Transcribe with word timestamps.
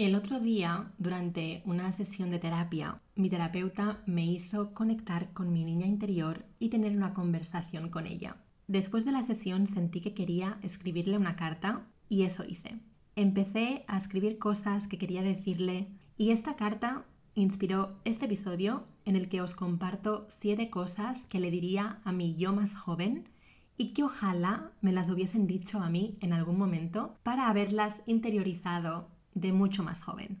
El 0.00 0.14
otro 0.14 0.40
día, 0.40 0.90
durante 0.96 1.60
una 1.66 1.92
sesión 1.92 2.30
de 2.30 2.38
terapia, 2.38 3.02
mi 3.16 3.28
terapeuta 3.28 4.02
me 4.06 4.24
hizo 4.24 4.72
conectar 4.72 5.30
con 5.34 5.52
mi 5.52 5.62
niña 5.62 5.86
interior 5.86 6.46
y 6.58 6.70
tener 6.70 6.96
una 6.96 7.12
conversación 7.12 7.90
con 7.90 8.06
ella. 8.06 8.38
Después 8.66 9.04
de 9.04 9.12
la 9.12 9.22
sesión 9.22 9.66
sentí 9.66 10.00
que 10.00 10.14
quería 10.14 10.58
escribirle 10.62 11.18
una 11.18 11.36
carta 11.36 11.86
y 12.08 12.22
eso 12.22 12.44
hice. 12.48 12.80
Empecé 13.14 13.84
a 13.88 13.98
escribir 13.98 14.38
cosas 14.38 14.86
que 14.86 14.96
quería 14.96 15.20
decirle 15.20 15.88
y 16.16 16.30
esta 16.30 16.56
carta 16.56 17.04
inspiró 17.34 18.00
este 18.06 18.24
episodio 18.24 18.86
en 19.04 19.16
el 19.16 19.28
que 19.28 19.42
os 19.42 19.54
comparto 19.54 20.24
siete 20.30 20.70
cosas 20.70 21.26
que 21.26 21.40
le 21.40 21.50
diría 21.50 22.00
a 22.04 22.12
mi 22.12 22.36
yo 22.36 22.54
más 22.54 22.74
joven 22.74 23.28
y 23.76 23.92
que 23.92 24.04
ojalá 24.04 24.72
me 24.80 24.92
las 24.92 25.10
hubiesen 25.10 25.46
dicho 25.46 25.78
a 25.78 25.90
mí 25.90 26.16
en 26.22 26.32
algún 26.32 26.56
momento 26.56 27.18
para 27.22 27.50
haberlas 27.50 28.00
interiorizado 28.06 29.19
de 29.34 29.52
mucho 29.52 29.82
más 29.82 30.02
joven. 30.02 30.38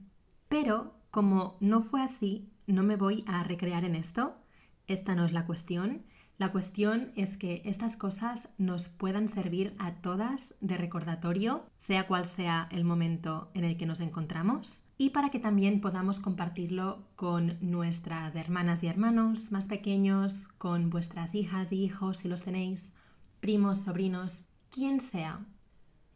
Pero 0.48 0.94
como 1.10 1.56
no 1.60 1.80
fue 1.80 2.02
así, 2.02 2.50
no 2.66 2.82
me 2.82 2.96
voy 2.96 3.24
a 3.26 3.42
recrear 3.44 3.84
en 3.84 3.96
esto. 3.96 4.36
Esta 4.86 5.14
no 5.14 5.24
es 5.24 5.32
la 5.32 5.44
cuestión. 5.44 6.04
La 6.38 6.52
cuestión 6.52 7.12
es 7.16 7.36
que 7.36 7.60
estas 7.66 7.96
cosas 7.96 8.48
nos 8.56 8.88
puedan 8.88 9.28
servir 9.28 9.74
a 9.78 9.96
todas 9.96 10.54
de 10.60 10.78
recordatorio, 10.78 11.66
sea 11.76 12.06
cual 12.06 12.24
sea 12.24 12.66
el 12.70 12.84
momento 12.84 13.50
en 13.52 13.64
el 13.64 13.76
que 13.76 13.84
nos 13.84 14.00
encontramos, 14.00 14.82
y 14.96 15.10
para 15.10 15.28
que 15.28 15.38
también 15.38 15.82
podamos 15.82 16.18
compartirlo 16.18 17.04
con 17.14 17.58
nuestras 17.60 18.34
hermanas 18.34 18.82
y 18.82 18.86
hermanos 18.86 19.52
más 19.52 19.68
pequeños, 19.68 20.48
con 20.48 20.88
vuestras 20.88 21.34
hijas 21.34 21.72
y 21.72 21.84
hijos 21.84 22.18
si 22.18 22.28
los 22.28 22.42
tenéis, 22.42 22.94
primos, 23.40 23.80
sobrinos, 23.80 24.44
quien 24.70 25.00
sea, 25.00 25.44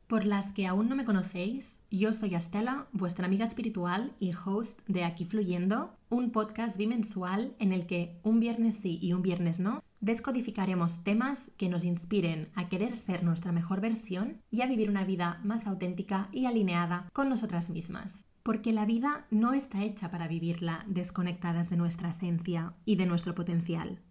por 0.06 0.26
las 0.26 0.50
que 0.50 0.66
aún 0.66 0.88
no 0.88 0.96
me 0.96 1.04
conocéis, 1.04 1.80
yo 1.90 2.12
soy 2.12 2.34
Estela, 2.34 2.86
vuestra 2.92 3.26
amiga 3.26 3.44
espiritual 3.44 4.12
y 4.20 4.32
host 4.32 4.80
de 4.86 5.04
Aquí 5.04 5.24
Fluyendo, 5.24 5.96
un 6.10 6.30
podcast 6.30 6.76
bimensual 6.76 7.54
en 7.58 7.72
el 7.72 7.86
que 7.86 8.18
un 8.22 8.40
viernes 8.40 8.76
sí 8.76 8.98
y 9.00 9.12
un 9.12 9.22
viernes 9.22 9.60
no 9.60 9.82
descodificaremos 10.04 11.02
temas 11.02 11.50
que 11.56 11.70
nos 11.70 11.82
inspiren 11.82 12.50
a 12.54 12.68
querer 12.68 12.94
ser 12.94 13.24
nuestra 13.24 13.52
mejor 13.52 13.80
versión 13.80 14.42
y 14.50 14.60
a 14.60 14.66
vivir 14.66 14.90
una 14.90 15.04
vida 15.04 15.40
más 15.44 15.66
auténtica 15.66 16.26
y 16.30 16.44
alineada 16.44 17.08
con 17.14 17.30
nosotras 17.30 17.70
mismas. 17.70 18.26
Porque 18.42 18.74
la 18.74 18.84
vida 18.84 19.20
no 19.30 19.54
está 19.54 19.82
hecha 19.82 20.10
para 20.10 20.28
vivirla 20.28 20.84
desconectadas 20.86 21.70
de 21.70 21.78
nuestra 21.78 22.10
esencia 22.10 22.70
y 22.84 22.96
de 22.96 23.06
nuestro 23.06 23.34
potencial. 23.34 24.02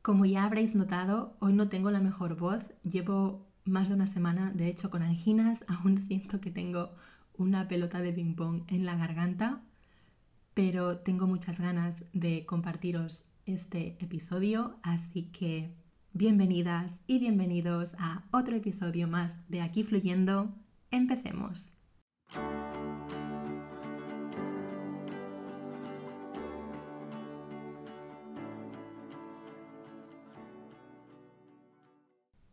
Como 0.00 0.24
ya 0.24 0.44
habréis 0.44 0.76
notado, 0.76 1.36
hoy 1.40 1.52
no 1.52 1.68
tengo 1.68 1.90
la 1.90 1.98
mejor 1.98 2.36
voz, 2.36 2.62
llevo 2.84 3.44
más 3.66 3.88
de 3.88 3.94
una 3.94 4.06
semana, 4.06 4.52
de 4.52 4.68
hecho 4.68 4.90
con 4.90 5.02
anginas, 5.02 5.64
aún 5.68 5.98
siento 5.98 6.40
que 6.40 6.50
tengo 6.50 6.90
una 7.36 7.68
pelota 7.68 8.00
de 8.00 8.12
ping 8.12 8.34
pong 8.34 8.62
en 8.68 8.86
la 8.86 8.96
garganta, 8.96 9.62
pero 10.54 10.98
tengo 10.98 11.26
muchas 11.26 11.60
ganas 11.60 12.04
de 12.12 12.46
compartiros 12.46 13.24
este 13.44 13.96
episodio, 14.00 14.78
así 14.82 15.24
que 15.24 15.74
bienvenidas 16.12 17.02
y 17.06 17.18
bienvenidos 17.18 17.94
a 17.98 18.24
otro 18.32 18.56
episodio 18.56 19.06
más 19.06 19.48
de 19.50 19.60
Aquí 19.60 19.84
Fluyendo. 19.84 20.54
Empecemos. 20.90 21.74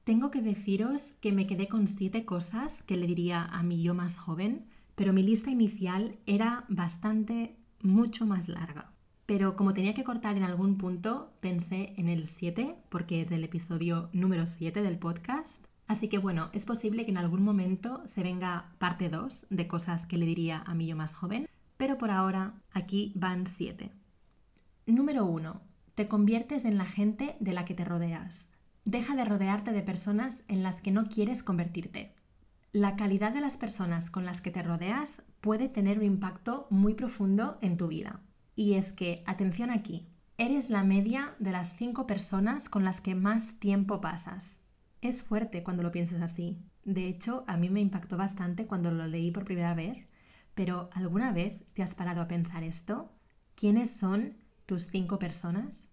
Tengo 0.03 0.31
que 0.31 0.41
deciros 0.41 1.13
que 1.21 1.31
me 1.31 1.47
quedé 1.47 1.69
con 1.69 1.87
siete 1.87 2.25
cosas 2.25 2.83
que 2.83 2.97
le 2.97 3.07
diría 3.07 3.45
a 3.45 3.63
mi 3.63 3.81
yo 3.81 3.93
más 3.93 4.17
joven, 4.17 4.65
pero 4.95 5.13
mi 5.13 5.23
lista 5.23 5.49
inicial 5.49 6.17
era 6.25 6.65
bastante, 6.67 7.55
mucho 7.81 8.25
más 8.25 8.49
larga. 8.49 8.91
Pero 9.25 9.55
como 9.55 9.73
tenía 9.73 9.93
que 9.93 10.03
cortar 10.03 10.35
en 10.35 10.43
algún 10.43 10.77
punto, 10.77 11.31
pensé 11.39 11.93
en 11.95 12.09
el 12.09 12.27
7, 12.27 12.75
porque 12.89 13.21
es 13.21 13.31
el 13.31 13.45
episodio 13.45 14.09
número 14.11 14.45
7 14.45 14.81
del 14.81 14.99
podcast. 14.99 15.63
Así 15.87 16.09
que 16.09 16.17
bueno, 16.17 16.49
es 16.51 16.65
posible 16.65 17.05
que 17.05 17.11
en 17.11 17.17
algún 17.17 17.41
momento 17.41 18.01
se 18.03 18.23
venga 18.23 18.75
parte 18.79 19.07
2 19.07 19.45
de 19.49 19.67
cosas 19.69 20.05
que 20.05 20.17
le 20.17 20.25
diría 20.25 20.63
a 20.65 20.73
mi 20.75 20.85
yo 20.85 20.97
más 20.97 21.15
joven, 21.15 21.47
pero 21.77 21.97
por 21.97 22.11
ahora 22.11 22.61
aquí 22.73 23.13
van 23.15 23.47
7. 23.47 23.89
Número 24.85 25.25
1. 25.25 25.61
Te 25.95 26.07
conviertes 26.07 26.65
en 26.65 26.77
la 26.77 26.85
gente 26.85 27.37
de 27.39 27.53
la 27.53 27.63
que 27.63 27.73
te 27.73 27.85
rodeas. 27.85 28.49
Deja 28.85 29.15
de 29.15 29.23
rodearte 29.23 29.71
de 29.71 29.81
personas 29.81 30.43
en 30.49 30.61
las 30.61 30.81
que 30.81 30.91
no 30.91 31.07
quieres 31.07 31.41
convertirte. 31.41 32.13
La 32.73 32.95
calidad 32.97 33.33
de 33.33 33.39
las 33.39 33.55
personas 33.55 34.09
con 34.09 34.25
las 34.25 34.41
que 34.41 34.51
te 34.51 34.61
rodeas 34.61 35.23
puede 35.39 35.69
tener 35.69 35.99
un 35.99 36.05
impacto 36.05 36.67
muy 36.69 36.93
profundo 36.93 37.57
en 37.61 37.77
tu 37.77 37.87
vida. 37.87 38.19
Y 38.55 38.73
es 38.73 38.91
que, 38.91 39.23
atención 39.25 39.69
aquí, 39.69 40.07
eres 40.37 40.69
la 40.69 40.83
media 40.83 41.35
de 41.39 41.51
las 41.51 41.77
cinco 41.77 42.07
personas 42.07 42.67
con 42.67 42.83
las 42.83 42.99
que 42.99 43.15
más 43.15 43.59
tiempo 43.59 44.01
pasas. 44.01 44.59
Es 45.01 45.23
fuerte 45.23 45.63
cuando 45.63 45.83
lo 45.83 45.91
piensas 45.91 46.21
así. 46.21 46.59
De 46.83 47.07
hecho, 47.07 47.45
a 47.47 47.55
mí 47.55 47.69
me 47.69 47.79
impactó 47.79 48.17
bastante 48.17 48.67
cuando 48.67 48.91
lo 48.91 49.07
leí 49.07 49.31
por 49.31 49.45
primera 49.45 49.73
vez, 49.73 50.07
pero 50.55 50.89
¿alguna 50.93 51.31
vez 51.31 51.65
te 51.73 51.83
has 51.83 51.95
parado 51.95 52.21
a 52.21 52.27
pensar 52.27 52.63
esto? 52.63 53.13
¿Quiénes 53.55 53.91
son 53.91 54.35
tus 54.65 54.87
cinco 54.87 55.19
personas? 55.19 55.89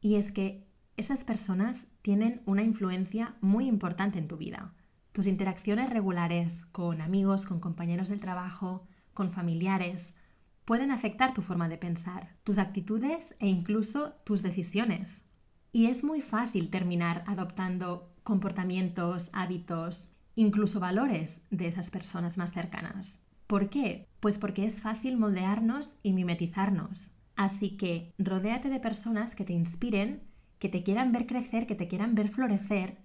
Y 0.00 0.16
es 0.16 0.32
que 0.32 0.67
esas 0.98 1.24
personas 1.24 1.86
tienen 2.02 2.42
una 2.44 2.62
influencia 2.62 3.36
muy 3.40 3.66
importante 3.66 4.18
en 4.18 4.26
tu 4.26 4.36
vida. 4.36 4.74
Tus 5.12 5.26
interacciones 5.26 5.90
regulares 5.90 6.66
con 6.66 7.00
amigos, 7.00 7.46
con 7.46 7.60
compañeros 7.60 8.08
del 8.08 8.20
trabajo, 8.20 8.86
con 9.14 9.30
familiares, 9.30 10.16
pueden 10.64 10.90
afectar 10.90 11.32
tu 11.32 11.40
forma 11.40 11.68
de 11.68 11.78
pensar, 11.78 12.36
tus 12.42 12.58
actitudes 12.58 13.36
e 13.38 13.46
incluso 13.46 14.14
tus 14.24 14.42
decisiones. 14.42 15.24
Y 15.72 15.86
es 15.86 16.02
muy 16.02 16.20
fácil 16.20 16.68
terminar 16.68 17.22
adoptando 17.26 18.10
comportamientos, 18.24 19.30
hábitos, 19.32 20.08
incluso 20.34 20.80
valores 20.80 21.42
de 21.50 21.68
esas 21.68 21.90
personas 21.90 22.38
más 22.38 22.52
cercanas. 22.52 23.20
¿Por 23.46 23.70
qué? 23.70 24.08
Pues 24.20 24.36
porque 24.36 24.66
es 24.66 24.82
fácil 24.82 25.16
moldearnos 25.16 25.96
y 26.02 26.12
mimetizarnos. 26.12 27.12
Así 27.36 27.76
que 27.76 28.12
rodéate 28.18 28.68
de 28.68 28.80
personas 28.80 29.36
que 29.36 29.44
te 29.44 29.52
inspiren 29.52 30.27
que 30.58 30.68
te 30.68 30.82
quieran 30.82 31.12
ver 31.12 31.26
crecer, 31.26 31.66
que 31.66 31.74
te 31.74 31.86
quieran 31.86 32.14
ver 32.14 32.28
florecer. 32.28 32.98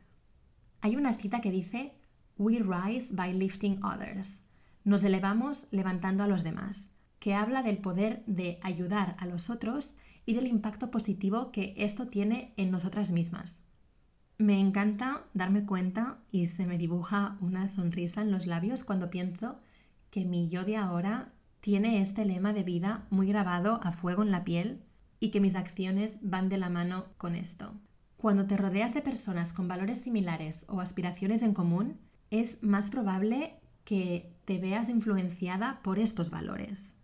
Hay 0.82 0.96
una 0.96 1.14
cita 1.14 1.42
que 1.42 1.52
dice, 1.52 1.94
We 2.38 2.60
rise 2.60 3.14
by 3.14 3.34
lifting 3.34 3.84
others. 3.84 4.44
Nos 4.84 5.04
elevamos 5.04 5.68
levantando 5.72 6.24
a 6.24 6.28
los 6.28 6.44
demás, 6.44 6.90
que 7.20 7.34
habla 7.36 7.64
del 7.64 7.78
poder 7.78 8.24
de 8.26 8.60
ayudar 8.64 9.16
a 9.20 9.26
los 9.26 9.50
otros 9.50 9.96
y 10.26 10.34
del 10.34 10.48
impacto 10.48 10.92
positivo 10.92 11.52
que 11.52 11.74
esto 11.78 12.08
tiene 12.08 12.54
en 12.58 12.72
nosotras 12.72 13.12
mismas. 13.12 13.64
Me 14.38 14.60
encanta 14.60 15.24
darme 15.34 15.66
cuenta 15.66 16.18
y 16.32 16.48
se 16.48 16.66
me 16.66 16.78
dibuja 16.78 17.38
una 17.40 17.68
sonrisa 17.68 18.22
en 18.22 18.32
los 18.32 18.48
labios 18.48 18.84
cuando 18.84 19.10
pienso 19.10 19.60
que 20.10 20.26
mi 20.26 20.50
yo 20.50 20.66
de 20.66 20.76
ahora 20.76 21.34
tiene 21.62 22.02
este 22.02 22.26
lema 22.26 22.52
de 22.52 22.64
vida 22.64 23.08
muy 23.10 23.28
grabado 23.28 23.80
a 23.84 23.94
fuego 23.94 24.24
en 24.24 24.32
la 24.32 24.44
piel 24.44 24.84
y 25.24 25.32
que 25.32 25.40
mis 25.40 25.56
acciones 25.56 26.20
van 26.22 26.50
de 26.50 26.58
la 26.58 26.68
mano 26.68 27.06
con 27.18 27.38
esto. 27.38 27.80
Cuando 28.18 28.44
te 28.46 28.58
rodeas 28.58 28.94
de 28.94 29.02
personas 29.02 29.54
con 29.54 29.70
valores 29.70 30.02
similares 30.02 30.66
o 30.68 30.82
aspiraciones 30.82 31.44
en 31.44 31.54
común, 31.54 31.98
es 32.30 32.62
más 32.62 32.90
probable 32.90 33.56
que 33.86 34.36
te 34.44 34.58
veas 34.58 34.90
influenciada 34.90 35.80
por 35.82 35.98
estos 35.98 36.30
valores. 36.30 36.98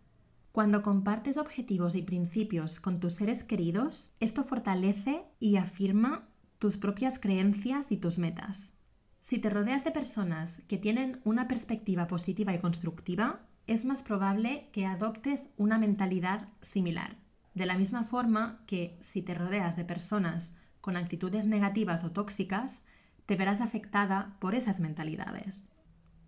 Cuando 0.52 0.82
compartes 0.82 1.38
objetivos 1.38 1.96
y 1.96 2.02
principios 2.02 2.82
con 2.82 3.00
tus 3.00 3.14
seres 3.14 3.46
queridos, 3.46 4.12
esto 4.20 4.44
fortalece 4.44 5.24
y 5.40 5.56
afirma 5.56 6.28
tus 6.58 6.76
propias 6.76 7.20
creencias 7.20 7.90
y 7.90 7.96
tus 7.96 8.18
metas. 8.18 8.74
Si 9.22 9.40
te 9.40 9.50
rodeas 9.50 9.86
de 9.86 9.92
personas 9.92 10.62
que 10.68 10.78
tienen 10.78 11.22
una 11.24 11.48
perspectiva 11.48 12.06
positiva 12.08 12.54
y 12.54 12.60
constructiva, 12.60 13.48
es 13.66 13.86
más 13.86 14.04
probable 14.04 14.68
que 14.74 14.86
adoptes 14.86 15.52
una 15.56 15.78
mentalidad 15.78 16.50
similar. 16.60 17.29
De 17.54 17.66
la 17.66 17.78
misma 17.78 18.04
forma 18.04 18.64
que 18.66 18.98
si 19.02 19.22
te 19.22 19.34
rodeas 19.34 19.76
de 19.76 19.86
personas 19.86 20.54
con 20.82 20.98
actitudes 20.98 21.46
negativas 21.46 22.04
o 22.04 22.12
tóxicas, 22.12 22.84
te 23.26 23.36
verás 23.36 23.62
afectada 23.62 24.38
por 24.40 24.56
esas 24.56 24.80
mentalidades. 24.80 25.72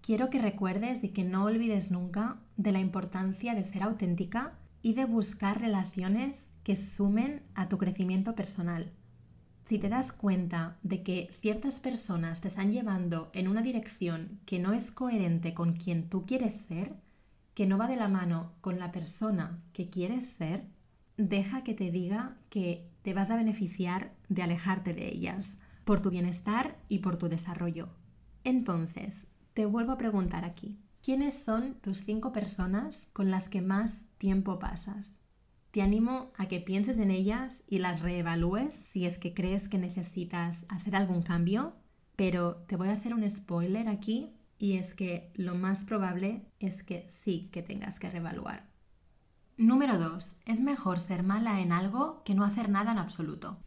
Quiero 0.02 0.30
que 0.30 0.40
recuerdes 0.40 1.04
y 1.04 1.10
que 1.10 1.24
no 1.24 1.46
olvides 1.46 1.92
nunca 1.92 2.42
de 2.58 2.72
la 2.72 2.80
importancia 2.80 3.54
de 3.54 3.64
ser 3.64 3.84
auténtica 3.84 4.58
y 4.82 4.94
de 4.94 5.06
buscar 5.06 5.62
relaciones 5.62 6.50
que 6.64 6.76
sumen 6.76 7.44
a 7.54 7.70
tu 7.70 7.78
crecimiento 7.78 8.36
personal. 8.36 8.92
Si 9.66 9.78
te 9.80 9.90
das 9.90 10.12
cuenta 10.12 10.80
de 10.84 11.04
que 11.04 11.30
ciertas 11.40 11.80
personas 11.80 12.42
te 12.42 12.48
están 12.48 12.72
llevando 12.72 13.30
en 13.34 13.48
una 13.48 13.62
dirección 13.62 14.40
que 14.46 14.60
no 14.60 14.74
es 14.74 14.92
coherente 14.92 15.54
con 15.54 15.74
quien 15.74 16.10
tú 16.10 16.26
quieres 16.26 16.56
ser, 16.56 16.96
que 17.54 17.66
no 17.66 17.78
va 17.78 17.88
de 17.88 17.96
la 17.96 18.08
mano 18.08 18.54
con 18.62 18.80
la 18.80 18.92
persona 18.92 19.62
que 19.72 19.90
quieres 19.90 20.30
ser, 20.30 20.66
deja 21.30 21.64
que 21.64 21.74
te 21.74 21.92
diga 21.92 22.38
que 22.50 22.90
te 23.02 23.14
vas 23.14 23.32
a 23.32 23.36
beneficiar 23.36 24.14
de 24.30 24.44
alejarte 24.44 24.94
de 24.94 25.08
ellas, 25.08 25.60
por 25.84 26.00
tu 26.00 26.10
bienestar 26.10 26.76
y 26.88 27.00
por 27.00 27.18
tu 27.18 27.30
desarrollo. 27.30 27.90
Entonces, 28.44 29.28
te 29.54 29.66
vuelvo 29.66 29.92
a 29.92 29.98
preguntar 29.98 30.46
aquí, 30.46 30.78
¿Quiénes 31.04 31.34
son 31.34 31.74
tus 31.82 31.98
cinco 32.06 32.32
personas 32.32 33.08
con 33.12 33.32
las 33.32 33.50
que 33.50 33.64
más 33.64 34.06
tiempo 34.20 34.60
pasas? 34.60 35.18
Te 35.72 35.82
animo 35.82 36.32
a 36.38 36.48
que 36.48 36.60
pienses 36.60 37.00
en 37.00 37.10
ellas 37.10 37.64
y 37.68 37.80
las 37.80 38.02
reevalúes 38.02 38.76
si 38.76 39.08
es 39.08 39.18
que 39.18 39.34
crees 39.34 39.68
que 39.68 39.80
necesitas 39.80 40.68
hacer 40.70 40.96
algún 40.96 41.24
cambio, 41.24 41.74
pero 42.16 42.58
te 42.68 42.76
voy 42.76 42.90
a 42.90 42.94
hacer 42.94 43.16
un 43.16 43.28
spoiler 43.28 43.90
aquí 43.90 44.36
y 44.60 44.74
es 44.74 44.94
que 44.94 45.32
lo 45.34 45.56
más 45.56 45.86
probable 45.86 46.46
es 46.60 46.84
que 46.84 47.10
sí 47.10 47.50
que 47.52 47.64
tengas 47.64 47.98
que 47.98 48.12
reevaluar. 48.12 48.71
Número 49.58 49.98
2. 49.98 50.38
Es 50.46 50.62
mejor 50.62 51.00
ser 51.00 51.24
mala 51.24 51.60
en 51.60 51.72
algo 51.72 52.24
que 52.24 52.34
no 52.34 52.44
hacer 52.44 52.70
nada 52.70 52.94
en 52.94 52.98
absoluto. 52.98 53.60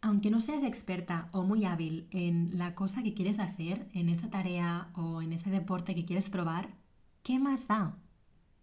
Aunque 0.00 0.30
no 0.30 0.40
seas 0.40 0.62
experta 0.62 1.28
o 1.32 1.44
muy 1.44 1.64
hábil 1.64 2.08
en 2.10 2.56
la 2.58 2.74
cosa 2.74 3.02
que 3.02 3.12
quieres 3.12 3.38
hacer, 3.38 3.88
en 3.92 4.08
esa 4.08 4.30
tarea 4.30 4.90
o 4.94 5.20
en 5.20 5.32
ese 5.32 5.50
deporte 5.50 5.94
que 5.94 6.04
quieres 6.04 6.30
probar, 6.30 6.74
¿qué 7.22 7.38
más 7.38 7.68
da? 7.68 7.96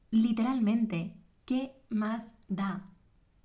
Literalmente, 0.10 1.16
¿qué 1.46 1.74
más 1.90 2.34
da? 2.48 2.84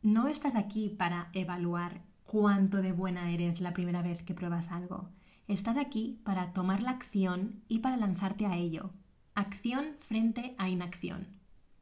No 0.03 0.29
estás 0.29 0.55
aquí 0.55 0.89
para 0.89 1.31
evaluar 1.33 2.03
cuánto 2.25 2.83
de 2.83 2.93
buena 2.93 3.31
eres 3.31 3.61
la 3.61 3.73
primera 3.73 4.03
vez 4.03 4.23
que 4.23 4.35
pruebas 4.35 4.71
algo. 4.71 5.11
Estás 5.49 5.77
aquí 5.77 6.21
para 6.25 6.53
tomar 6.53 6.83
la 6.83 6.93
acción 6.93 7.63
y 7.69 7.81
para 7.81 7.97
lanzarte 7.97 8.47
a 8.47 8.57
ello. 8.57 8.91
Acción 9.35 9.97
frente 9.99 10.55
a 10.57 10.69
inacción. 10.69 11.27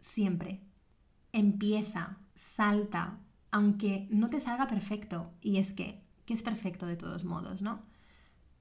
Siempre. 0.01 0.72
Empieza, 1.33 2.19
salta, 2.35 3.19
aunque 3.51 4.07
no 4.11 4.31
te 4.31 4.41
salga 4.41 4.67
perfecto. 4.67 5.33
Y 5.41 5.59
es 5.59 5.73
que 5.73 6.03
que 6.25 6.35
es 6.35 6.43
perfecto 6.43 6.87
de 6.87 6.97
todos 6.97 7.25
modos, 7.25 7.63
¿no? 7.63 7.81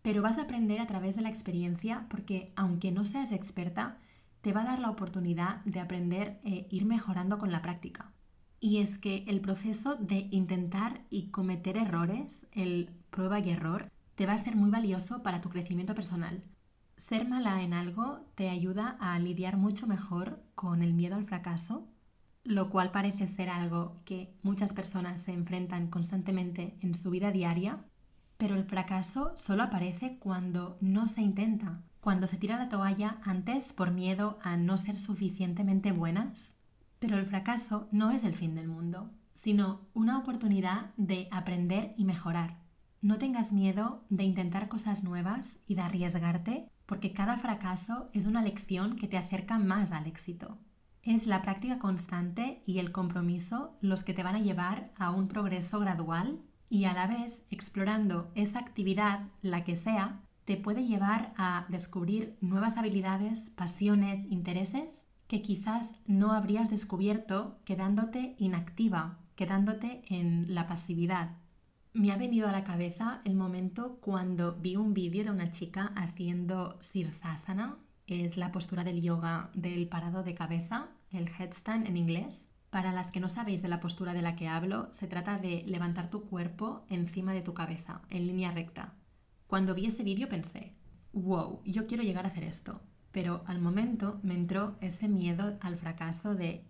Pero 0.02 0.22
vas 0.22 0.38
a 0.38 0.44
aprender 0.44 0.80
a 0.80 0.88
través 0.88 1.16
de 1.16 1.22
la 1.22 1.30
experiencia 1.30 2.08
porque 2.10 2.52
aunque 2.56 2.92
no 2.92 3.06
seas 3.06 3.32
experta, 3.32 4.00
te 4.42 4.54
va 4.54 4.62
a 4.62 4.66
dar 4.66 4.80
la 4.80 4.90
oportunidad 4.90 5.64
de 5.66 5.80
aprender 5.80 6.40
e 6.44 6.68
ir 6.72 6.86
mejorando 6.86 7.38
con 7.38 7.52
la 7.52 7.62
práctica. 7.62 8.12
Y 8.60 8.78
es 8.78 8.98
que 8.98 9.26
el 9.28 9.42
proceso 9.42 9.96
de 9.96 10.28
intentar 10.32 11.06
y 11.10 11.30
cometer 11.30 11.78
errores, 11.78 12.48
el 12.52 12.90
prueba 13.12 13.40
y 13.40 13.50
error, 13.50 13.92
te 14.16 14.26
va 14.26 14.34
a 14.34 14.38
ser 14.38 14.56
muy 14.56 14.70
valioso 14.70 15.22
para 15.24 15.42
tu 15.42 15.50
crecimiento 15.50 15.94
personal. 15.94 16.44
Ser 16.96 17.28
mala 17.28 17.64
en 17.64 17.74
algo 17.74 18.26
te 18.36 18.50
ayuda 18.50 18.98
a 19.00 19.18
lidiar 19.20 19.58
mucho 19.58 19.88
mejor 19.88 20.44
con 20.56 20.82
el 20.82 20.94
miedo 20.94 21.16
al 21.16 21.26
fracaso 21.26 21.88
lo 22.44 22.70
cual 22.70 22.92
parece 22.92 23.28
ser 23.28 23.50
algo 23.50 24.02
que 24.06 24.34
muchas 24.42 24.74
personas 24.74 25.22
se 25.22 25.34
enfrentan 25.34 25.88
constantemente 25.88 26.76
en 26.82 26.96
su 26.96 27.10
vida 27.10 27.32
diaria, 27.32 27.86
pero 28.38 28.56
el 28.56 28.66
fracaso 28.66 29.34
solo 29.36 29.64
aparece 29.64 30.18
cuando 30.18 30.78
no 30.82 31.08
se 31.08 31.22
intenta, 31.22 31.84
cuando 32.00 32.26
se 32.26 32.38
tira 32.38 32.58
la 32.58 32.70
toalla 32.70 33.20
antes 33.24 33.74
por 33.74 33.92
miedo 33.92 34.40
a 34.42 34.58
no 34.58 34.78
ser 34.78 34.98
suficientemente 34.98 35.92
buenas. 35.92 36.56
Pero 36.98 37.18
el 37.18 37.26
fracaso 37.26 37.88
no 37.92 38.10
es 38.12 38.24
el 38.24 38.34
fin 38.34 38.56
del 38.56 38.68
mundo, 38.68 39.12
sino 39.34 39.88
una 39.94 40.18
oportunidad 40.18 40.92
de 40.98 41.28
aprender 41.32 41.94
y 41.98 42.06
mejorar. 42.06 42.60
No 43.02 43.18
tengas 43.18 43.52
miedo 43.52 44.04
de 44.10 44.24
intentar 44.24 44.68
cosas 44.68 45.04
nuevas 45.04 45.60
y 45.68 45.76
de 45.76 45.82
arriesgarte, 45.82 46.68
porque 46.86 47.14
cada 47.14 47.38
fracaso 47.38 48.10
es 48.14 48.26
una 48.26 48.42
lección 48.42 48.96
que 48.96 49.08
te 49.08 49.18
acerca 49.18 49.58
más 49.58 49.92
al 49.92 50.08
éxito. 50.08 50.60
Es 51.04 51.26
la 51.26 51.42
práctica 51.42 51.80
constante 51.80 52.62
y 52.66 52.78
el 52.78 52.92
compromiso 52.92 53.76
los 53.82 54.04
que 54.04 54.14
te 54.14 54.22
van 54.22 54.36
a 54.36 54.42
llevar 54.42 54.92
a 54.98 55.10
un 55.10 55.28
progreso 55.28 55.80
gradual 55.80 56.42
y 56.70 56.86
a 56.86 56.94
la 56.94 57.08
vez 57.08 57.42
explorando 57.50 58.32
esa 58.36 58.60
actividad, 58.60 59.28
la 59.42 59.64
que 59.64 59.76
sea, 59.76 60.22
te 60.46 60.58
puede 60.58 60.86
llevar 60.86 61.34
a 61.38 61.66
descubrir 61.70 62.38
nuevas 62.40 62.78
habilidades, 62.78 63.50
pasiones, 63.50 64.26
intereses 64.30 65.06
que 65.28 65.42
quizás 65.42 65.96
no 66.06 66.34
habrías 66.34 66.70
descubierto 66.70 67.60
quedándote 67.66 68.36
inactiva, 68.38 69.18
quedándote 69.36 70.04
en 70.10 70.54
la 70.54 70.68
pasividad. 70.68 71.38
Me 71.94 72.12
ha 72.12 72.18
venido 72.18 72.48
a 72.48 72.52
la 72.52 72.64
cabeza 72.64 73.22
el 73.26 73.36
momento 73.36 73.98
cuando 74.02 74.56
vi 74.56 74.76
un 74.76 74.94
vídeo 74.94 75.24
de 75.24 75.32
una 75.32 75.50
chica 75.50 75.92
haciendo 75.96 76.78
sirsasana, 76.80 77.80
es 78.08 78.38
la 78.38 78.52
postura 78.52 78.84
del 78.84 79.02
yoga 79.02 79.50
del 79.54 79.88
parado 79.88 80.24
de 80.24 80.34
cabeza, 80.34 80.90
el 81.12 81.30
headstand 81.30 81.88
en 81.88 81.98
inglés. 81.98 82.48
Para 82.70 82.94
las 82.94 83.12
que 83.12 83.20
no 83.20 83.28
sabéis 83.28 83.62
de 83.62 83.68
la 83.68 83.80
postura 83.80 84.14
de 84.14 84.22
la 84.22 84.36
que 84.36 84.48
hablo, 84.48 84.88
se 84.92 85.08
trata 85.08 85.38
de 85.38 85.64
levantar 85.68 86.10
tu 86.10 86.24
cuerpo 86.24 86.86
encima 86.90 87.34
de 87.34 87.42
tu 87.42 87.54
cabeza, 87.54 88.02
en 88.10 88.28
línea 88.28 88.52
recta. 88.52 88.94
Cuando 89.48 89.76
vi 89.76 89.88
ese 89.88 90.04
vídeo 90.04 90.30
pensé, 90.30 90.74
wow, 91.12 91.62
yo 91.66 91.86
quiero 91.86 92.04
llegar 92.04 92.26
a 92.26 92.30
hacer 92.30 92.46
esto. 92.46 92.82
Pero 93.12 93.44
al 93.46 93.60
momento 93.60 94.20
me 94.24 94.34
entró 94.34 94.78
ese 94.80 95.10
miedo 95.10 95.58
al 95.60 95.76
fracaso 95.76 96.34
de, 96.34 96.66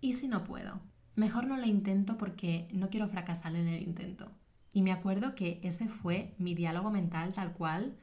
¿y 0.00 0.14
si 0.14 0.26
no 0.26 0.42
puedo? 0.42 0.80
Mejor 1.14 1.46
no 1.46 1.58
lo 1.58 1.66
intento 1.66 2.16
porque 2.16 2.68
no 2.72 2.88
quiero 2.88 3.08
fracasar 3.08 3.54
en 3.54 3.68
el 3.68 3.82
intento. 3.82 4.30
Y 4.72 4.80
me 4.80 4.92
acuerdo 4.92 5.34
que 5.34 5.60
ese 5.62 5.86
fue 5.88 6.34
mi 6.38 6.54
diálogo 6.54 6.90
mental 6.90 7.34
tal 7.34 7.52
cual 7.52 7.98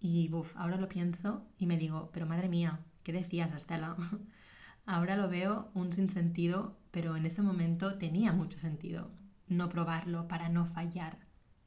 y 0.00 0.28
buf, 0.28 0.56
ahora 0.56 0.76
lo 0.76 0.88
pienso 0.88 1.46
y 1.58 1.66
me 1.66 1.76
digo, 1.76 2.10
pero 2.12 2.26
madre 2.26 2.48
mía, 2.48 2.80
¿qué 3.02 3.12
decías, 3.12 3.52
Estela? 3.52 3.96
ahora 4.86 5.16
lo 5.16 5.28
veo 5.28 5.70
un 5.74 5.92
sinsentido, 5.92 6.78
pero 6.90 7.16
en 7.16 7.26
ese 7.26 7.42
momento 7.42 7.98
tenía 7.98 8.32
mucho 8.32 8.58
sentido. 8.58 9.10
No 9.46 9.68
probarlo 9.68 10.28
para 10.28 10.48
no 10.48 10.66
fallar, 10.66 11.18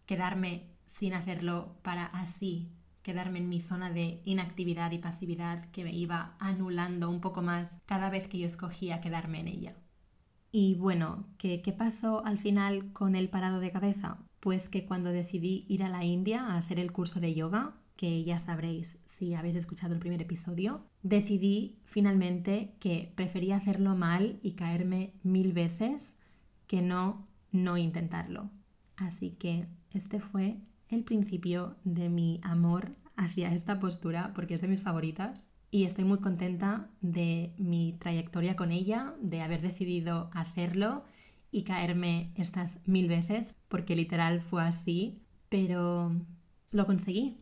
quedarme 0.06 0.70
sin 0.86 1.14
hacerlo 1.14 1.78
para 1.84 2.06
así 2.06 2.72
quedarme 3.02 3.40
en 3.40 3.50
mi 3.50 3.60
zona 3.60 3.90
de 3.90 4.22
inactividad 4.26 4.92
y 4.92 5.00
pasividad 5.00 5.66
que 5.72 5.84
me 5.84 5.94
iba 5.94 6.36
anulando 6.40 7.10
un 7.10 7.22
poco 7.22 7.42
más 7.42 7.80
cada 7.86 8.10
vez 8.10 8.28
que 8.28 8.38
yo 8.38 8.46
escogía 8.46 9.02
quedarme 9.02 9.40
en 9.40 9.48
ella. 9.48 9.76
Y 10.52 10.76
bueno, 10.76 11.28
¿qué, 11.38 11.62
¿qué 11.62 11.72
pasó 11.72 12.26
al 12.26 12.38
final 12.38 12.92
con 12.94 13.16
el 13.16 13.30
parado 13.30 13.60
de 13.60 13.72
cabeza? 13.72 14.18
Pues 14.40 14.68
que 14.68 14.86
cuando 14.86 15.10
decidí 15.10 15.66
ir 15.68 15.84
a 15.84 15.90
la 15.90 16.04
India 16.04 16.46
a 16.46 16.58
hacer 16.58 16.80
el 16.80 16.92
curso 16.92 17.20
de 17.20 17.34
yoga, 17.34 17.81
que 18.02 18.24
ya 18.24 18.40
sabréis 18.40 18.98
si 19.04 19.36
habéis 19.36 19.56
escuchado 19.56 19.94
el 19.94 20.00
primer 20.00 20.24
episodio, 20.24 20.88
decidí 21.04 21.78
finalmente 21.86 22.74
que 22.80 23.14
prefería 23.16 23.58
hacerlo 23.58 23.96
mal 23.96 24.40
y 24.42 24.54
caerme 24.54 25.14
mil 25.22 25.54
veces 25.54 26.18
que 26.66 26.82
no 26.82 27.28
no 27.52 27.78
intentarlo. 27.78 28.50
Así 28.96 29.34
que 29.38 29.68
este 29.92 30.20
fue 30.20 30.58
el 30.90 31.04
principio 31.04 31.76
de 31.84 32.10
mi 32.10 32.42
amor 32.42 32.96
hacia 33.18 33.50
esta 33.50 33.80
postura 33.80 34.32
porque 34.34 34.56
es 34.56 34.62
de 34.62 34.68
mis 34.68 34.82
favoritas 34.82 35.52
y 35.70 35.84
estoy 35.84 36.04
muy 36.04 36.18
contenta 36.22 36.88
de 37.02 37.54
mi 37.60 37.94
trayectoria 38.00 38.56
con 38.56 38.72
ella, 38.72 39.14
de 39.22 39.42
haber 39.42 39.62
decidido 39.62 40.32
hacerlo 40.34 41.04
y 41.52 41.66
caerme 41.66 42.34
estas 42.34 42.80
mil 42.88 43.08
veces 43.08 43.56
porque 43.68 43.96
literal 43.96 44.42
fue 44.42 44.64
así, 44.64 45.22
pero 45.50 46.16
lo 46.72 46.88
conseguí 46.88 47.41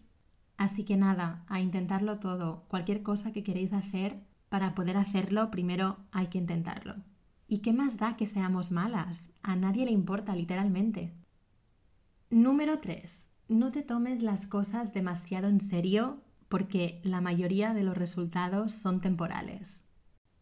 Así 0.59 0.83
que 0.83 0.97
nada, 0.97 1.45
a 1.47 1.61
intentarlo 1.61 2.19
todo. 2.19 2.65
Cualquier 2.67 3.01
cosa 3.01 3.31
que 3.31 3.43
queréis 3.43 3.71
hacer, 3.71 4.19
para 4.49 4.75
poder 4.75 4.97
hacerlo, 4.97 5.51
primero 5.51 5.99
hay 6.11 6.27
que 6.27 6.37
intentarlo. 6.37 6.95
¿Y 7.47 7.59
qué 7.59 7.71
más 7.71 7.97
da 7.97 8.17
que 8.17 8.27
seamos 8.27 8.73
malas? 8.73 9.31
A 9.41 9.55
nadie 9.55 9.85
le 9.85 9.93
importa, 9.93 10.35
literalmente. 10.35 11.13
Número 12.29 12.77
3. 12.77 13.31
No 13.47 13.71
te 13.71 13.83
tomes 13.83 14.21
las 14.21 14.47
cosas 14.47 14.93
demasiado 14.93 15.47
en 15.47 15.61
serio 15.61 16.25
porque 16.49 16.99
la 17.05 17.21
mayoría 17.21 17.73
de 17.73 17.83
los 17.83 17.97
resultados 17.97 18.73
son 18.73 18.99
temporales. 18.99 19.85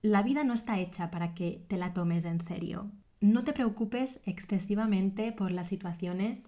La 0.02 0.24
vida 0.24 0.44
no 0.44 0.56
está 0.56 0.80
hecha 0.80 1.12
para 1.12 1.36
que 1.36 1.64
te 1.68 1.78
la 1.78 1.94
tomes 1.94 2.26
en 2.26 2.42
serio. 2.42 2.90
No 3.22 3.44
te 3.44 3.54
preocupes 3.54 4.20
excesivamente 4.26 5.32
por 5.32 5.52
las 5.52 5.68
situaciones 5.68 6.48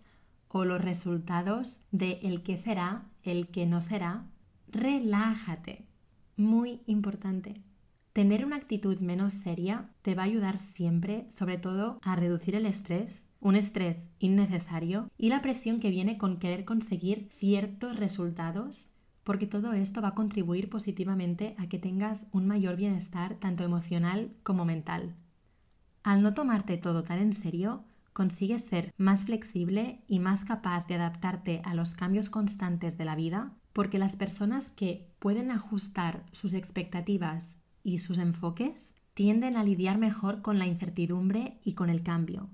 o 0.50 0.66
los 0.66 0.82
resultados 0.82 1.80
de 1.92 2.20
el 2.24 2.44
que 2.44 2.58
será, 2.58 3.06
el 3.24 3.48
que 3.48 3.66
no 3.66 3.82
será, 3.82 4.26
relájate. 4.68 5.86
Muy 6.36 6.82
importante. 6.86 7.62
Tener 8.14 8.44
una 8.46 8.56
actitud 8.56 9.00
menos 9.00 9.34
seria 9.34 9.92
te 10.02 10.16
va 10.16 10.24
a 10.24 10.26
ayudar 10.26 10.58
siempre, 10.58 11.30
sobre 11.30 11.58
todo, 11.58 12.00
a 12.02 12.16
reducir 12.16 12.56
el 12.56 12.66
estrés, 12.66 13.30
un 13.40 13.56
estrés 13.56 14.10
innecesario 14.20 15.10
y 15.18 15.30
la 15.30 15.42
presión 15.42 15.80
que 15.80 15.92
viene 15.92 16.18
con 16.18 16.38
querer 16.38 16.66
conseguir 16.66 17.30
ciertos 17.32 17.98
resultados, 17.98 18.90
porque 19.24 19.46
todo 19.46 19.74
esto 19.74 20.02
va 20.02 20.10
a 20.10 20.16
contribuir 20.16 20.70
positivamente 20.70 21.56
a 21.60 21.68
que 21.68 21.78
tengas 21.78 22.26
un 22.32 22.48
mayor 22.48 22.76
bienestar 22.76 23.36
tanto 23.36 23.64
emocional 23.64 24.32
como 24.44 24.66
mental. 24.66 25.16
Al 26.02 26.24
no 26.24 26.34
tomarte 26.34 26.78
todo 26.78 27.04
tan 27.04 27.20
en 27.20 27.34
serio, 27.34 27.84
consigues 28.20 28.66
ser 28.66 28.94
más 28.98 29.24
flexible 29.24 30.04
y 30.06 30.20
más 30.20 30.44
capaz 30.44 30.86
de 30.88 30.96
adaptarte 30.96 31.62
a 31.64 31.74
los 31.74 31.94
cambios 31.94 32.30
constantes 32.30 32.98
de 32.98 33.06
la 33.06 33.16
vida, 33.16 33.54
porque 33.72 33.98
las 33.98 34.18
personas 34.18 34.68
que 34.68 35.10
pueden 35.20 35.52
ajustar 35.52 36.26
sus 36.34 36.54
expectativas 36.54 37.60
y 37.82 38.00
sus 38.00 38.18
enfoques 38.18 38.94
tienden 39.14 39.56
a 39.56 39.64
lidiar 39.64 39.98
mejor 39.98 40.42
con 40.42 40.60
la 40.60 40.68
incertidumbre 40.68 41.62
y 41.64 41.76
con 41.76 41.90
el 41.90 42.04
cambio. 42.04 42.50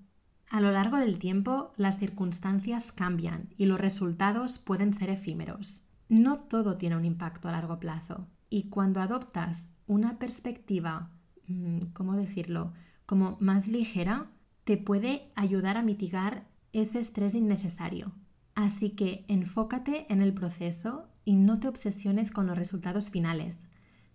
A 0.51 0.61
lo 0.61 0.71
largo 0.71 0.97
del 0.97 1.17
tiempo, 1.17 1.73
las 1.77 1.97
circunstancias 1.97 2.91
cambian 2.91 3.49
y 3.57 3.65
los 3.65 3.81
resultados 3.81 4.59
pueden 4.59 4.93
ser 4.93 5.09
efímeros. 5.09 5.81
No 6.09 6.37
todo 6.37 6.77
tiene 6.77 6.95
un 6.95 7.05
impacto 7.05 7.49
a 7.49 7.53
largo 7.53 7.79
plazo, 7.79 8.27
y 8.51 8.69
cuando 8.69 9.01
adoptas 9.01 9.69
una 9.87 10.19
perspectiva, 10.19 11.09
mm, 11.47 11.87
¿cómo 11.93 12.15
decirlo?, 12.15 12.71
como 13.07 13.37
más 13.39 13.67
ligera, 13.67 14.31
te 14.65 14.77
puede 14.77 15.31
ayudar 15.35 15.77
a 15.77 15.83
mitigar 15.83 16.47
ese 16.73 16.99
estrés 16.99 17.35
innecesario. 17.35 18.11
Así 18.55 18.89
que 18.89 19.23
enfócate 19.27 20.11
en 20.11 20.21
el 20.21 20.33
proceso 20.33 21.07
y 21.23 21.35
no 21.35 21.59
te 21.59 21.67
obsesiones 21.67 22.31
con 22.31 22.47
los 22.47 22.57
resultados 22.57 23.09
finales. 23.09 23.67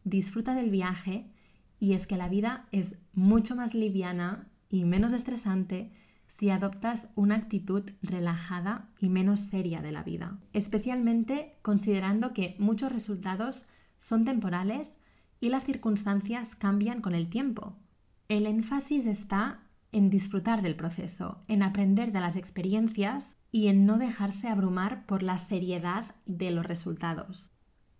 Disfruta 0.05 0.55
del 0.55 0.71
viaje 0.71 1.31
y 1.79 1.95
es 1.95 2.07
que 2.07 2.17
la 2.17 2.29
vida 2.29 2.67
es 2.73 2.99
mucho 3.15 3.55
más 3.57 3.75
liviana 3.75 4.51
y 4.69 4.85
menos 4.85 5.13
estresante 5.13 5.93
si 6.27 6.51
adoptas 6.51 7.11
una 7.17 7.37
actitud 7.37 7.91
relajada 8.03 8.89
y 9.01 9.09
menos 9.09 9.41
seria 9.41 9.83
de 9.83 9.93
la 9.93 10.03
vida, 10.03 10.39
especialmente 10.53 11.59
considerando 11.63 12.33
que 12.33 12.57
muchos 12.59 12.93
resultados 12.93 13.67
son 13.99 14.25
temporales 14.25 14.99
y 15.41 15.49
las 15.49 15.65
circunstancias 15.65 16.55
cambian 16.55 17.01
con 17.01 17.15
el 17.15 17.29
tiempo. 17.29 17.77
El 18.29 18.47
énfasis 18.47 19.07
está 19.07 19.67
en 19.93 20.11
disfrutar 20.11 20.63
del 20.63 20.77
proceso, 20.77 21.43
en 21.49 21.63
aprender 21.63 22.13
de 22.13 22.21
las 22.21 22.37
experiencias 22.37 23.37
y 23.51 23.69
en 23.69 23.87
no 23.87 23.99
dejarse 23.99 24.49
abrumar 24.49 25.07
por 25.07 25.23
la 25.23 25.39
seriedad 25.39 26.15
de 26.27 26.51
los 26.51 26.67
resultados. 26.67 27.53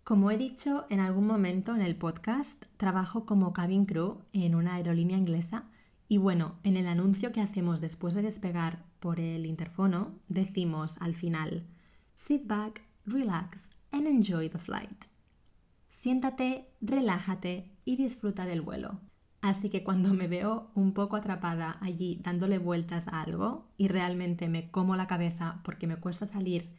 Como 0.03 0.31
he 0.31 0.37
dicho 0.37 0.85
en 0.89 0.99
algún 0.99 1.27
momento 1.27 1.75
en 1.75 1.81
el 1.81 1.95
podcast, 1.95 2.65
trabajo 2.77 3.25
como 3.25 3.53
cabin 3.53 3.85
crew 3.85 4.23
en 4.33 4.55
una 4.55 4.75
aerolínea 4.75 5.17
inglesa 5.17 5.65
y 6.07 6.17
bueno, 6.17 6.59
en 6.63 6.75
el 6.75 6.87
anuncio 6.87 7.31
que 7.31 7.41
hacemos 7.41 7.79
después 7.79 8.13
de 8.13 8.21
despegar 8.21 8.83
por 8.99 9.19
el 9.19 9.45
interfono, 9.45 10.19
decimos 10.27 10.95
al 10.99 11.15
final, 11.15 11.67
sit 12.13 12.45
back, 12.47 12.81
relax 13.05 13.69
and 13.91 14.07
enjoy 14.07 14.49
the 14.49 14.57
flight. 14.57 15.05
Siéntate, 15.87 16.67
relájate 16.81 17.71
y 17.85 17.95
disfruta 17.95 18.45
del 18.45 18.61
vuelo. 18.61 18.99
Así 19.41 19.69
que 19.69 19.83
cuando 19.83 20.13
me 20.13 20.27
veo 20.27 20.71
un 20.75 20.93
poco 20.93 21.15
atrapada 21.15 21.77
allí 21.81 22.19
dándole 22.23 22.59
vueltas 22.59 23.07
a 23.07 23.21
algo 23.21 23.67
y 23.75 23.87
realmente 23.87 24.47
me 24.47 24.69
como 24.69 24.95
la 24.95 25.07
cabeza 25.07 25.61
porque 25.63 25.87
me 25.87 25.97
cuesta 25.97 26.27
salir 26.27 26.69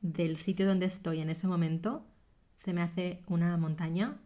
del 0.00 0.36
sitio 0.36 0.66
donde 0.66 0.86
estoy 0.86 1.20
en 1.20 1.30
ese 1.30 1.46
momento, 1.46 2.04
se 2.54 2.72
me 2.72 2.82
hace 2.82 3.22
una 3.28 3.56
montaña, 3.56 4.18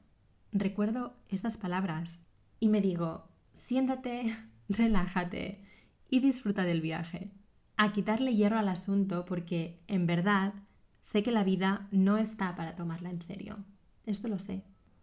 recuerdo 0.53 1.15
estas 1.29 1.59
palabras 1.59 2.23
y 2.61 2.69
me 2.69 2.81
digo, 2.81 3.29
siéntate, 3.53 4.35
relájate 4.71 5.63
y 6.09 6.21
disfruta 6.21 6.65
del 6.65 6.81
viaje. 6.81 7.31
A 7.77 7.93
quitarle 7.93 8.35
hierro 8.35 8.59
al 8.59 8.69
asunto 8.69 9.25
porque, 9.25 9.83
en 9.87 10.07
verdad, 10.07 10.55
sé 11.01 11.23
que 11.23 11.33
la 11.33 11.45
vida 11.45 11.89
no 11.91 12.17
está 12.17 12.55
para 12.55 12.75
tomarla 12.75 13.11
en 13.11 13.21
serio. 13.21 13.57
Esto 14.07 14.29
lo 14.29 14.39
sé. 14.39 14.63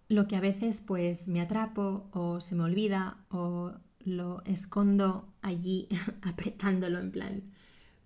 Lo 0.09 0.27
que 0.27 0.35
a 0.35 0.41
veces 0.41 0.81
pues 0.85 1.27
me 1.27 1.39
atrapo 1.39 2.09
o 2.11 2.41
se 2.41 2.55
me 2.55 2.63
olvida 2.63 3.23
o 3.29 3.73
lo 3.99 4.43
escondo 4.45 5.31
allí 5.41 5.87
apretándolo 6.23 6.99
en 6.99 7.11
plan 7.11 7.43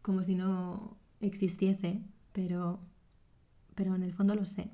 como 0.01 0.21
si 0.21 0.35
no 0.35 0.97
existiese, 1.21 2.03
pero 2.33 2.79
pero 3.73 3.95
en 3.95 4.03
el 4.03 4.13
fondo 4.13 4.35
lo 4.35 4.45
sé. 4.45 4.69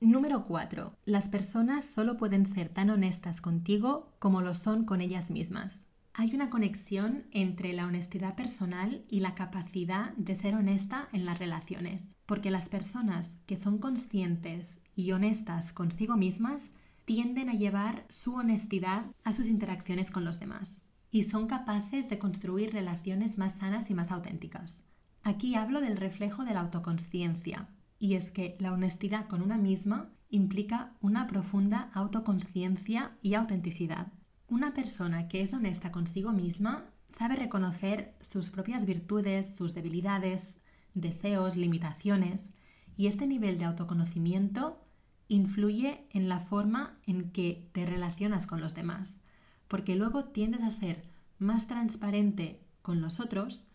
Número 0.00 0.42
4. 0.44 0.94
Las 1.04 1.28
personas 1.28 1.84
solo 1.84 2.16
pueden 2.16 2.44
ser 2.44 2.68
tan 2.68 2.90
honestas 2.90 3.40
contigo 3.40 4.12
como 4.18 4.42
lo 4.42 4.54
son 4.54 4.84
con 4.84 5.00
ellas 5.00 5.30
mismas. 5.30 5.87
Hay 6.20 6.34
una 6.34 6.50
conexión 6.50 7.28
entre 7.30 7.72
la 7.72 7.86
honestidad 7.86 8.34
personal 8.34 9.04
y 9.08 9.20
la 9.20 9.36
capacidad 9.36 10.12
de 10.16 10.34
ser 10.34 10.56
honesta 10.56 11.08
en 11.12 11.24
las 11.24 11.38
relaciones, 11.38 12.16
porque 12.26 12.50
las 12.50 12.68
personas 12.68 13.38
que 13.46 13.56
son 13.56 13.78
conscientes 13.78 14.80
y 14.96 15.12
honestas 15.12 15.72
consigo 15.72 16.16
mismas 16.16 16.72
tienden 17.04 17.48
a 17.48 17.54
llevar 17.54 18.04
su 18.08 18.34
honestidad 18.34 19.06
a 19.22 19.32
sus 19.32 19.46
interacciones 19.46 20.10
con 20.10 20.24
los 20.24 20.40
demás 20.40 20.82
y 21.08 21.22
son 21.22 21.46
capaces 21.46 22.10
de 22.10 22.18
construir 22.18 22.72
relaciones 22.72 23.38
más 23.38 23.54
sanas 23.54 23.88
y 23.88 23.94
más 23.94 24.10
auténticas. 24.10 24.82
Aquí 25.22 25.54
hablo 25.54 25.80
del 25.80 25.96
reflejo 25.96 26.44
de 26.44 26.52
la 26.52 26.62
autoconsciencia, 26.62 27.68
y 28.00 28.14
es 28.14 28.32
que 28.32 28.56
la 28.58 28.72
honestidad 28.72 29.28
con 29.28 29.40
una 29.40 29.56
misma 29.56 30.08
implica 30.30 30.90
una 31.00 31.28
profunda 31.28 31.92
autoconsciencia 31.94 33.16
y 33.22 33.34
autenticidad. 33.34 34.08
Una 34.50 34.72
persona 34.72 35.28
que 35.28 35.42
es 35.42 35.52
honesta 35.52 35.92
consigo 35.92 36.32
misma 36.32 36.86
sabe 37.08 37.36
reconocer 37.36 38.14
sus 38.20 38.48
propias 38.48 38.86
virtudes, 38.86 39.54
sus 39.54 39.74
debilidades, 39.74 40.58
deseos, 40.94 41.56
limitaciones, 41.56 42.52
y 42.96 43.08
este 43.08 43.26
nivel 43.26 43.58
de 43.58 43.66
autoconocimiento 43.66 44.82
influye 45.28 46.06
en 46.12 46.30
la 46.30 46.40
forma 46.40 46.94
en 47.06 47.30
que 47.30 47.68
te 47.72 47.84
relacionas 47.84 48.46
con 48.46 48.60
los 48.60 48.74
demás, 48.74 49.20
porque 49.68 49.96
luego 49.96 50.24
tiendes 50.24 50.62
a 50.62 50.70
ser 50.70 51.04
más 51.38 51.66
transparente 51.66 52.60
con 52.80 53.02
los 53.02 53.20
otros 53.20 53.66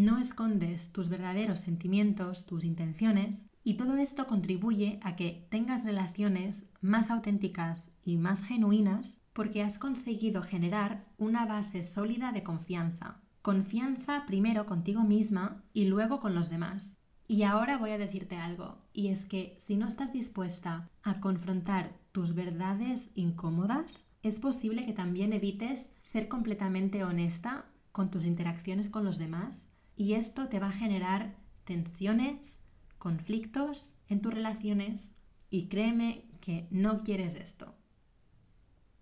no 0.00 0.18
escondes 0.18 0.92
tus 0.92 1.08
verdaderos 1.08 1.60
sentimientos, 1.60 2.46
tus 2.46 2.64
intenciones, 2.64 3.48
y 3.62 3.74
todo 3.74 3.96
esto 3.96 4.26
contribuye 4.26 4.98
a 5.02 5.14
que 5.14 5.46
tengas 5.50 5.84
relaciones 5.84 6.70
más 6.80 7.10
auténticas 7.10 7.90
y 8.02 8.16
más 8.16 8.42
genuinas 8.42 9.20
porque 9.34 9.62
has 9.62 9.78
conseguido 9.78 10.42
generar 10.42 11.06
una 11.18 11.44
base 11.44 11.84
sólida 11.84 12.32
de 12.32 12.42
confianza. 12.42 13.20
Confianza 13.42 14.24
primero 14.26 14.64
contigo 14.64 15.02
misma 15.02 15.62
y 15.72 15.84
luego 15.84 16.18
con 16.18 16.34
los 16.34 16.48
demás. 16.48 16.96
Y 17.28 17.42
ahora 17.42 17.78
voy 17.78 17.90
a 17.90 17.98
decirte 17.98 18.36
algo, 18.36 18.78
y 18.92 19.08
es 19.08 19.24
que 19.24 19.54
si 19.56 19.76
no 19.76 19.86
estás 19.86 20.12
dispuesta 20.12 20.88
a 21.02 21.20
confrontar 21.20 21.94
tus 22.10 22.34
verdades 22.34 23.10
incómodas, 23.14 24.04
es 24.22 24.40
posible 24.40 24.84
que 24.84 24.92
también 24.92 25.32
evites 25.32 25.90
ser 26.02 26.26
completamente 26.28 27.04
honesta 27.04 27.66
con 27.92 28.10
tus 28.10 28.24
interacciones 28.24 28.88
con 28.88 29.04
los 29.04 29.18
demás 29.18 29.69
y 30.00 30.14
esto 30.14 30.48
te 30.48 30.58
va 30.58 30.68
a 30.68 30.72
generar 30.72 31.36
tensiones, 31.64 32.58
conflictos 32.96 33.92
en 34.08 34.22
tus 34.22 34.32
relaciones 34.32 35.12
y 35.50 35.66
créeme 35.66 36.24
que 36.40 36.66
no 36.70 37.02
quieres 37.02 37.34
esto. 37.34 37.74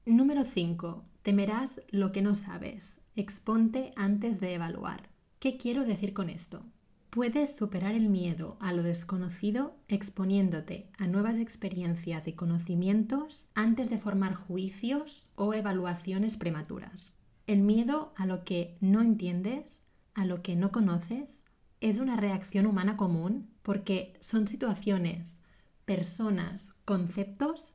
Número 0.06 0.42
5. 0.42 1.04
Temerás 1.22 1.82
lo 1.90 2.10
que 2.10 2.20
no 2.20 2.34
sabes. 2.34 3.00
Exponte 3.14 3.92
antes 3.94 4.40
de 4.40 4.54
evaluar. 4.54 5.08
¿Qué 5.38 5.56
quiero 5.56 5.84
decir 5.84 6.14
con 6.14 6.28
esto? 6.30 6.64
Puedes 7.10 7.56
superar 7.56 7.94
el 7.94 8.08
miedo 8.08 8.56
a 8.58 8.72
lo 8.72 8.82
desconocido 8.82 9.76
exponiéndote 9.86 10.90
a 10.98 11.06
nuevas 11.06 11.36
experiencias 11.36 12.26
y 12.26 12.32
conocimientos 12.32 13.46
antes 13.54 13.88
de 13.88 13.98
formar 13.98 14.34
juicios 14.34 15.28
o 15.36 15.54
evaluaciones 15.54 16.36
prematuras. 16.36 17.14
El 17.46 17.60
miedo 17.60 18.12
a 18.16 18.26
lo 18.26 18.42
que 18.42 18.76
no 18.80 19.00
entiendes 19.00 19.87
a 20.18 20.24
lo 20.24 20.42
que 20.42 20.56
no 20.56 20.72
conoces 20.72 21.44
es 21.80 22.00
una 22.00 22.16
reacción 22.16 22.66
humana 22.66 22.96
común 22.96 23.48
porque 23.62 24.16
son 24.18 24.48
situaciones, 24.48 25.38
personas, 25.84 26.72
conceptos 26.84 27.74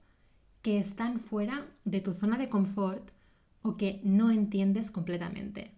que 0.61 0.77
están 0.77 1.19
fuera 1.19 1.65
de 1.85 2.01
tu 2.01 2.13
zona 2.13 2.37
de 2.37 2.49
confort 2.49 3.11
o 3.61 3.77
que 3.77 4.01
no 4.03 4.29
entiendes 4.29 4.91
completamente. 4.91 5.71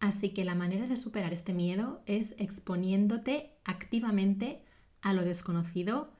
Así 0.00 0.30
que 0.30 0.46
la 0.46 0.54
manera 0.54 0.86
de 0.86 0.96
superar 0.96 1.34
este 1.34 1.52
miedo 1.52 2.02
es 2.06 2.34
exponiéndote 2.38 3.52
activamente 3.64 4.62
a 5.02 5.12
lo 5.12 5.22
desconocido, 5.22 6.14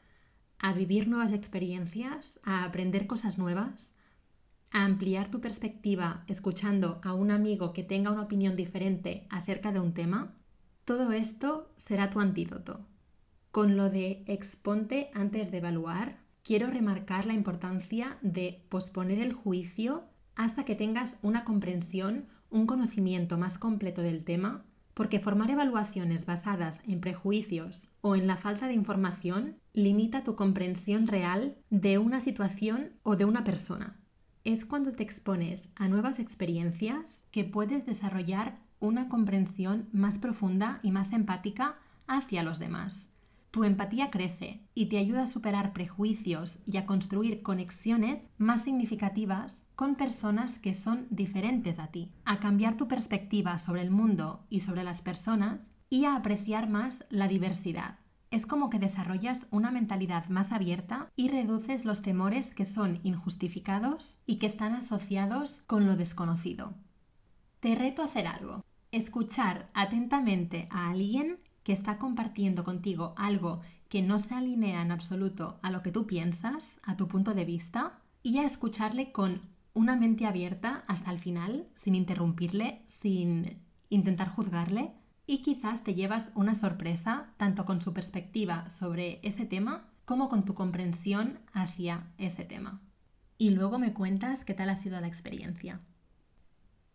a 0.58 0.74
vivir 0.74 1.08
nuevas 1.08 1.32
experiencias, 1.32 2.38
a 2.42 2.64
aprender 2.64 3.06
cosas 3.06 3.38
nuevas 3.38 3.94
ampliar 4.84 5.30
tu 5.30 5.40
perspectiva 5.40 6.24
escuchando 6.26 7.00
a 7.02 7.14
un 7.14 7.30
amigo 7.30 7.72
que 7.72 7.82
tenga 7.82 8.10
una 8.10 8.22
opinión 8.22 8.56
diferente 8.56 9.26
acerca 9.30 9.72
de 9.72 9.80
un 9.80 9.94
tema, 9.94 10.34
todo 10.84 11.12
esto 11.12 11.72
será 11.76 12.10
tu 12.10 12.20
antídoto. 12.20 12.86
Con 13.50 13.76
lo 13.76 13.88
de 13.88 14.22
exponte 14.26 15.10
antes 15.14 15.50
de 15.50 15.58
evaluar, 15.58 16.18
quiero 16.42 16.66
remarcar 16.66 17.24
la 17.24 17.32
importancia 17.32 18.18
de 18.20 18.66
posponer 18.68 19.18
el 19.18 19.32
juicio 19.32 20.04
hasta 20.34 20.64
que 20.64 20.74
tengas 20.74 21.18
una 21.22 21.44
comprensión, 21.44 22.26
un 22.50 22.66
conocimiento 22.66 23.38
más 23.38 23.56
completo 23.56 24.02
del 24.02 24.24
tema, 24.24 24.66
porque 24.92 25.20
formar 25.20 25.50
evaluaciones 25.50 26.26
basadas 26.26 26.82
en 26.86 27.00
prejuicios 27.00 27.88
o 28.02 28.14
en 28.14 28.26
la 28.26 28.36
falta 28.36 28.66
de 28.66 28.74
información 28.74 29.56
limita 29.72 30.22
tu 30.22 30.36
comprensión 30.36 31.06
real 31.06 31.56
de 31.70 31.96
una 31.96 32.20
situación 32.20 32.92
o 33.02 33.16
de 33.16 33.24
una 33.24 33.42
persona 33.42 34.02
es 34.46 34.64
cuando 34.64 34.92
te 34.92 35.02
expones 35.02 35.70
a 35.74 35.88
nuevas 35.88 36.20
experiencias 36.20 37.24
que 37.32 37.42
puedes 37.42 37.84
desarrollar 37.84 38.54
una 38.78 39.08
comprensión 39.08 39.88
más 39.90 40.18
profunda 40.18 40.78
y 40.84 40.92
más 40.92 41.12
empática 41.12 41.80
hacia 42.06 42.44
los 42.44 42.60
demás. 42.60 43.10
tu 43.50 43.64
empatía 43.64 44.10
crece 44.10 44.60
y 44.74 44.86
te 44.86 44.98
ayuda 44.98 45.22
a 45.22 45.26
superar 45.26 45.72
prejuicios 45.72 46.60
y 46.66 46.76
a 46.76 46.84
construir 46.84 47.42
conexiones 47.42 48.30
más 48.36 48.62
significativas 48.62 49.64
con 49.74 49.94
personas 49.94 50.58
que 50.58 50.74
son 50.74 51.06
diferentes 51.10 51.78
a 51.78 51.86
ti, 51.86 52.12
a 52.26 52.38
cambiar 52.38 52.76
tu 52.76 52.86
perspectiva 52.86 53.58
sobre 53.58 53.80
el 53.80 53.90
mundo 53.90 54.44
y 54.50 54.60
sobre 54.60 54.84
las 54.84 55.00
personas 55.00 55.74
y 55.88 56.04
a 56.04 56.16
apreciar 56.16 56.68
más 56.68 57.06
la 57.08 57.28
diversidad. 57.28 57.98
Es 58.36 58.44
como 58.44 58.68
que 58.68 58.78
desarrollas 58.78 59.46
una 59.50 59.70
mentalidad 59.70 60.28
más 60.28 60.52
abierta 60.52 61.10
y 61.16 61.28
reduces 61.28 61.86
los 61.86 62.02
temores 62.02 62.54
que 62.54 62.66
son 62.66 63.00
injustificados 63.02 64.18
y 64.26 64.36
que 64.36 64.44
están 64.44 64.74
asociados 64.74 65.62
con 65.62 65.86
lo 65.86 65.96
desconocido. 65.96 66.74
Te 67.60 67.74
reto 67.74 68.02
a 68.02 68.04
hacer 68.04 68.26
algo. 68.26 68.62
Escuchar 68.92 69.70
atentamente 69.72 70.68
a 70.70 70.90
alguien 70.90 71.38
que 71.62 71.72
está 71.72 71.96
compartiendo 71.96 72.62
contigo 72.62 73.14
algo 73.16 73.60
que 73.88 74.02
no 74.02 74.18
se 74.18 74.34
alinea 74.34 74.82
en 74.82 74.92
absoluto 74.92 75.58
a 75.62 75.70
lo 75.70 75.82
que 75.82 75.90
tú 75.90 76.06
piensas, 76.06 76.78
a 76.82 76.94
tu 76.94 77.08
punto 77.08 77.32
de 77.32 77.46
vista, 77.46 78.00
y 78.22 78.36
a 78.36 78.44
escucharle 78.44 79.12
con 79.12 79.40
una 79.72 79.96
mente 79.96 80.26
abierta 80.26 80.84
hasta 80.88 81.10
el 81.10 81.18
final, 81.18 81.70
sin 81.74 81.94
interrumpirle, 81.94 82.82
sin 82.86 83.62
intentar 83.88 84.28
juzgarle, 84.28 84.92
y 85.26 85.42
quizás 85.42 85.84
te 85.84 85.94
llevas 85.94 86.30
una 86.34 86.54
sorpresa 86.54 87.32
tanto 87.36 87.64
con 87.64 87.80
su 87.80 87.92
perspectiva 87.92 88.68
sobre 88.68 89.20
ese 89.22 89.44
tema 89.44 89.88
como 90.04 90.28
con 90.28 90.44
tu 90.44 90.54
comprensión 90.54 91.40
hacia 91.52 92.06
ese 92.18 92.44
tema. 92.44 92.80
Y 93.38 93.50
luego 93.50 93.78
me 93.78 93.92
cuentas 93.92 94.44
qué 94.44 94.54
tal 94.54 94.70
ha 94.70 94.76
sido 94.76 95.00
la 95.00 95.08
experiencia. 95.08 95.80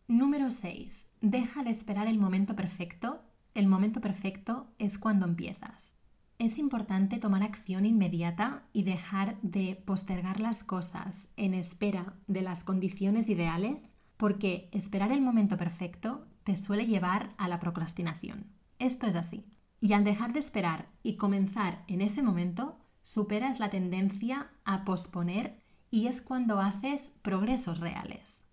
Número 0.08 0.50
6. 0.50 1.08
Deja 1.22 1.64
de 1.64 1.70
esperar 1.70 2.08
el 2.08 2.18
momento 2.18 2.56
perfecto 2.56 3.22
el 3.54 3.68
momento 3.68 4.00
perfecto 4.00 4.68
es 4.80 4.98
cuando 4.98 5.26
empiezas. 5.26 5.96
Es 6.40 6.58
importante 6.58 7.20
tomar 7.20 7.44
acción 7.44 7.86
inmediata 7.86 8.64
y 8.72 8.84
dejar 8.84 9.38
de 9.42 9.76
postergar 9.76 10.40
las 10.40 10.64
cosas 10.64 11.28
en 11.36 11.54
espera 11.54 12.14
de 12.28 12.42
las 12.42 12.64
condiciones 12.64 13.28
ideales 13.30 13.94
porque 14.18 14.70
esperar 14.72 15.12
el 15.12 15.22
momento 15.22 15.58
perfecto 15.58 16.26
te 16.44 16.56
suele 16.56 16.86
llevar 16.86 17.34
a 17.38 17.48
la 17.48 17.60
procrastinación. 17.60 18.48
Esto 18.80 19.08
es 19.08 19.16
así. 19.16 19.46
Y 19.80 19.94
al 19.94 20.04
dejar 20.04 20.34
de 20.34 20.40
esperar 20.40 20.90
y 21.04 21.16
comenzar 21.16 21.84
en 21.88 22.02
ese 22.02 22.22
momento, 22.22 22.78
superas 23.02 23.60
la 23.60 23.70
tendencia 23.70 24.52
a 24.64 24.86
posponer 24.86 25.60
y 25.90 26.08
es 26.08 26.22
cuando 26.22 26.60
haces 26.60 27.12
progresos 27.22 27.80
reales. 27.80 28.44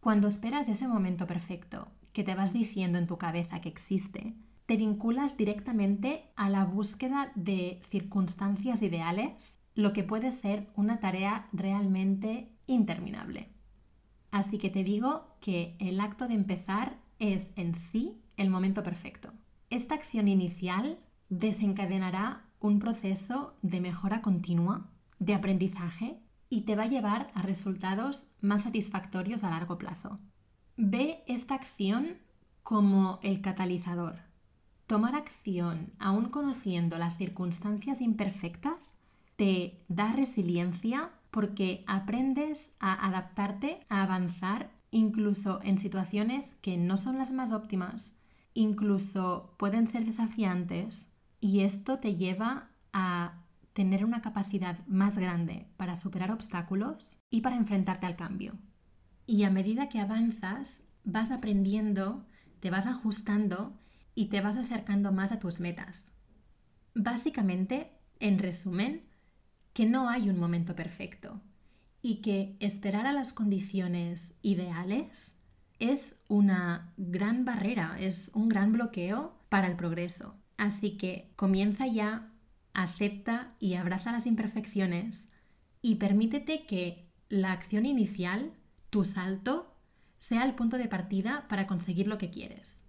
Cuando 0.00 0.28
esperas 0.28 0.68
ese 0.68 0.86
momento 0.86 1.26
perfecto 1.26 1.88
que 2.12 2.22
te 2.22 2.34
vas 2.34 2.52
diciendo 2.52 2.98
en 2.98 3.06
tu 3.06 3.18
cabeza 3.18 3.60
que 3.60 3.68
existe, 3.68 4.34
te 4.66 4.76
vinculas 4.76 5.36
directamente 5.36 6.30
a 6.36 6.48
la 6.48 6.64
búsqueda 6.64 7.32
de 7.34 7.80
circunstancias 7.88 8.82
ideales, 8.82 9.58
lo 9.74 9.92
que 9.92 10.04
puede 10.04 10.30
ser 10.30 10.70
una 10.76 11.00
tarea 11.00 11.48
realmente 11.52 12.52
interminable. 12.66 13.48
Así 14.30 14.58
que 14.58 14.70
te 14.70 14.84
digo 14.84 15.36
que 15.40 15.76
el 15.78 16.00
acto 16.00 16.28
de 16.28 16.34
empezar 16.34 16.98
es 17.32 17.52
en 17.56 17.74
sí 17.74 18.20
el 18.36 18.50
momento 18.50 18.82
perfecto. 18.82 19.32
Esta 19.70 19.94
acción 19.94 20.28
inicial 20.28 20.98
desencadenará 21.28 22.44
un 22.60 22.78
proceso 22.78 23.56
de 23.62 23.80
mejora 23.80 24.20
continua, 24.20 24.90
de 25.18 25.34
aprendizaje 25.34 26.18
y 26.50 26.62
te 26.62 26.76
va 26.76 26.84
a 26.84 26.88
llevar 26.88 27.30
a 27.34 27.42
resultados 27.42 28.28
más 28.40 28.62
satisfactorios 28.62 29.44
a 29.44 29.50
largo 29.50 29.78
plazo. 29.78 30.18
Ve 30.76 31.22
esta 31.26 31.54
acción 31.54 32.18
como 32.62 33.18
el 33.22 33.40
catalizador, 33.40 34.16
Tomar 34.86 35.14
acción, 35.14 35.94
aún 35.98 36.28
conociendo 36.28 36.98
las 36.98 37.16
circunstancias 37.16 38.02
imperfectas, 38.02 38.96
te 39.36 39.82
da 39.88 40.12
resiliencia 40.12 41.10
porque 41.30 41.84
aprendes 41.86 42.72
a 42.80 43.06
adaptarte, 43.06 43.80
a 43.88 44.02
avanzar, 44.02 44.70
incluso 44.94 45.60
en 45.64 45.76
situaciones 45.76 46.56
que 46.62 46.76
no 46.76 46.96
son 46.96 47.18
las 47.18 47.32
más 47.32 47.52
óptimas, 47.52 48.12
incluso 48.54 49.52
pueden 49.58 49.88
ser 49.88 50.04
desafiantes, 50.04 51.08
y 51.40 51.60
esto 51.60 51.98
te 51.98 52.14
lleva 52.14 52.70
a 52.92 53.42
tener 53.72 54.04
una 54.04 54.22
capacidad 54.22 54.86
más 54.86 55.18
grande 55.18 55.66
para 55.76 55.96
superar 55.96 56.30
obstáculos 56.30 57.18
y 57.28 57.40
para 57.40 57.56
enfrentarte 57.56 58.06
al 58.06 58.14
cambio. 58.14 58.54
Y 59.26 59.42
a 59.42 59.50
medida 59.50 59.88
que 59.88 59.98
avanzas, 59.98 60.84
vas 61.02 61.32
aprendiendo, 61.32 62.24
te 62.60 62.70
vas 62.70 62.86
ajustando 62.86 63.76
y 64.14 64.26
te 64.26 64.40
vas 64.40 64.56
acercando 64.56 65.10
más 65.10 65.32
a 65.32 65.40
tus 65.40 65.58
metas. 65.58 66.12
Básicamente, 66.94 67.98
en 68.20 68.38
resumen, 68.38 69.02
que 69.72 69.86
no 69.86 70.08
hay 70.08 70.30
un 70.30 70.38
momento 70.38 70.76
perfecto 70.76 71.42
y 72.04 72.16
que 72.16 72.54
esperar 72.60 73.06
a 73.06 73.14
las 73.14 73.32
condiciones 73.32 74.34
ideales 74.42 75.36
es 75.78 76.20
una 76.28 76.92
gran 76.98 77.46
barrera, 77.46 77.96
es 77.98 78.30
un 78.34 78.50
gran 78.50 78.72
bloqueo 78.72 79.34
para 79.48 79.68
el 79.68 79.74
progreso. 79.74 80.36
Así 80.58 80.98
que 80.98 81.32
comienza 81.34 81.86
ya, 81.86 82.30
acepta 82.74 83.54
y 83.58 83.76
abraza 83.76 84.12
las 84.12 84.26
imperfecciones 84.26 85.30
y 85.80 85.94
permítete 85.94 86.66
que 86.66 87.08
la 87.30 87.52
acción 87.52 87.86
inicial, 87.86 88.52
tu 88.90 89.06
salto, 89.06 89.74
sea 90.18 90.44
el 90.44 90.54
punto 90.54 90.76
de 90.76 90.88
partida 90.88 91.48
para 91.48 91.66
conseguir 91.66 92.06
lo 92.06 92.18
que 92.18 92.28
quieres. 92.28 92.82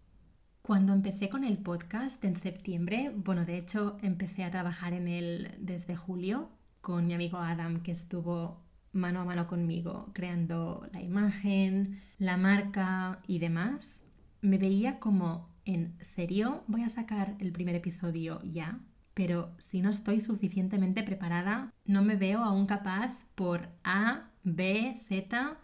Cuando 0.61 0.91
empecé 0.91 1.29
con 1.29 1.45
el 1.45 1.57
podcast 1.57 2.21
en 2.25 2.35
septiembre, 2.35 3.13
bueno, 3.15 3.45
de 3.45 3.59
hecho 3.59 3.97
empecé 4.01 4.43
a 4.43 4.51
trabajar 4.51 4.91
en 4.91 5.07
él 5.07 5.55
desde 5.57 5.95
julio 5.95 6.49
con 6.81 7.07
mi 7.07 7.13
amigo 7.13 7.37
Adam 7.37 7.81
que 7.81 7.91
estuvo 7.91 8.64
mano 8.95 9.19
a 9.21 9.25
mano 9.25 9.45
conmigo 9.45 10.09
creando 10.13 10.87
la 10.91 11.01
imagen, 11.01 12.01
la 12.17 12.37
marca 12.37 13.19
y 13.27 13.39
demás. 13.39 14.05
Me 14.41 14.57
veía 14.57 14.99
como, 14.99 15.49
en 15.65 15.95
serio, 15.99 16.63
voy 16.67 16.83
a 16.83 16.89
sacar 16.89 17.35
el 17.39 17.51
primer 17.51 17.75
episodio 17.75 18.41
ya, 18.43 18.79
pero 19.13 19.53
si 19.59 19.81
no 19.81 19.89
estoy 19.89 20.21
suficientemente 20.21 21.03
preparada, 21.03 21.73
no 21.85 22.03
me 22.03 22.15
veo 22.15 22.43
aún 22.43 22.65
capaz 22.65 23.25
por 23.35 23.69
A, 23.83 24.23
B, 24.43 24.93
Z 24.93 25.57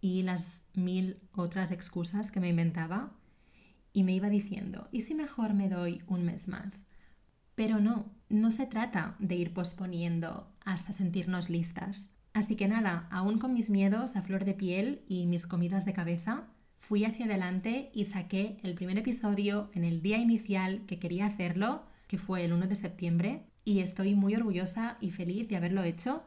y 0.00 0.22
las 0.22 0.62
mil 0.74 1.18
otras 1.32 1.70
excusas 1.70 2.30
que 2.30 2.40
me 2.40 2.48
inventaba 2.48 3.12
y 3.92 4.02
me 4.02 4.12
iba 4.12 4.28
diciendo, 4.28 4.88
¿y 4.90 5.02
si 5.02 5.14
mejor 5.14 5.54
me 5.54 5.68
doy 5.68 6.02
un 6.06 6.24
mes 6.24 6.48
más? 6.48 6.90
Pero 7.54 7.80
no, 7.80 8.12
no 8.28 8.50
se 8.50 8.66
trata 8.66 9.14
de 9.18 9.36
ir 9.36 9.54
posponiendo 9.54 10.52
hasta 10.64 10.92
sentirnos 10.92 11.50
listas. 11.50 12.13
Así 12.34 12.56
que 12.56 12.66
nada, 12.66 13.06
aún 13.10 13.38
con 13.38 13.54
mis 13.54 13.70
miedos 13.70 14.16
a 14.16 14.22
flor 14.22 14.44
de 14.44 14.54
piel 14.54 15.04
y 15.08 15.26
mis 15.26 15.46
comidas 15.46 15.84
de 15.84 15.92
cabeza, 15.92 16.48
fui 16.74 17.04
hacia 17.04 17.26
adelante 17.26 17.90
y 17.94 18.06
saqué 18.06 18.58
el 18.64 18.74
primer 18.74 18.98
episodio 18.98 19.70
en 19.72 19.84
el 19.84 20.02
día 20.02 20.18
inicial 20.18 20.84
que 20.86 20.98
quería 20.98 21.26
hacerlo, 21.26 21.84
que 22.08 22.18
fue 22.18 22.44
el 22.44 22.52
1 22.52 22.66
de 22.66 22.74
septiembre, 22.74 23.46
y 23.64 23.78
estoy 23.78 24.16
muy 24.16 24.34
orgullosa 24.34 24.96
y 25.00 25.12
feliz 25.12 25.48
de 25.48 25.56
haberlo 25.56 25.84
hecho, 25.84 26.24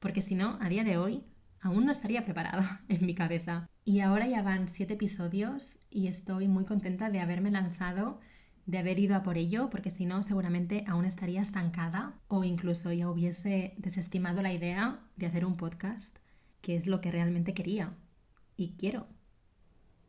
porque 0.00 0.22
si 0.22 0.34
no, 0.34 0.58
a 0.60 0.68
día 0.68 0.82
de 0.82 0.98
hoy 0.98 1.22
aún 1.60 1.86
no 1.86 1.92
estaría 1.92 2.24
preparada 2.24 2.82
en 2.88 3.06
mi 3.06 3.14
cabeza. 3.14 3.70
Y 3.84 4.00
ahora 4.00 4.26
ya 4.26 4.42
van 4.42 4.66
siete 4.66 4.94
episodios 4.94 5.78
y 5.88 6.08
estoy 6.08 6.48
muy 6.48 6.64
contenta 6.64 7.10
de 7.10 7.20
haberme 7.20 7.52
lanzado, 7.52 8.20
de 8.66 8.78
haber 8.78 8.98
ido 8.98 9.14
a 9.16 9.22
por 9.22 9.36
ello, 9.38 9.68
porque 9.70 9.90
si 9.90 10.06
no 10.06 10.22
seguramente 10.22 10.84
aún 10.86 11.04
estaría 11.04 11.42
estancada 11.42 12.14
o 12.28 12.44
incluso 12.44 12.92
ya 12.92 13.10
hubiese 13.10 13.74
desestimado 13.76 14.42
la 14.42 14.52
idea 14.52 15.00
de 15.16 15.26
hacer 15.26 15.44
un 15.44 15.56
podcast, 15.56 16.18
que 16.60 16.76
es 16.76 16.86
lo 16.86 17.00
que 17.00 17.10
realmente 17.10 17.54
quería 17.54 17.94
y 18.56 18.74
quiero. 18.78 19.06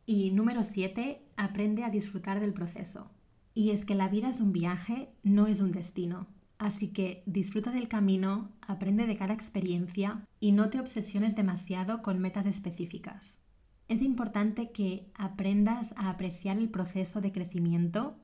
Y 0.06 0.30
número 0.30 0.62
siete, 0.62 1.22
aprende 1.36 1.84
a 1.84 1.90
disfrutar 1.90 2.40
del 2.40 2.52
proceso. 2.52 3.10
Y 3.54 3.70
es 3.70 3.84
que 3.84 3.94
la 3.94 4.08
vida 4.08 4.28
es 4.28 4.40
un 4.40 4.52
viaje, 4.52 5.08
no 5.22 5.46
es 5.46 5.60
un 5.60 5.72
destino. 5.72 6.26
Así 6.58 6.88
que 6.88 7.22
disfruta 7.26 7.70
del 7.70 7.88
camino, 7.88 8.50
aprende 8.62 9.06
de 9.06 9.16
cada 9.16 9.34
experiencia 9.34 10.24
y 10.40 10.52
no 10.52 10.70
te 10.70 10.80
obsesiones 10.80 11.36
demasiado 11.36 12.02
con 12.02 12.18
metas 12.18 12.46
específicas. 12.46 13.38
Es 13.88 14.02
importante 14.02 14.72
que 14.72 15.10
aprendas 15.14 15.92
a 15.96 16.10
apreciar 16.10 16.58
el 16.58 16.70
proceso 16.70 17.20
de 17.20 17.32
crecimiento, 17.32 18.16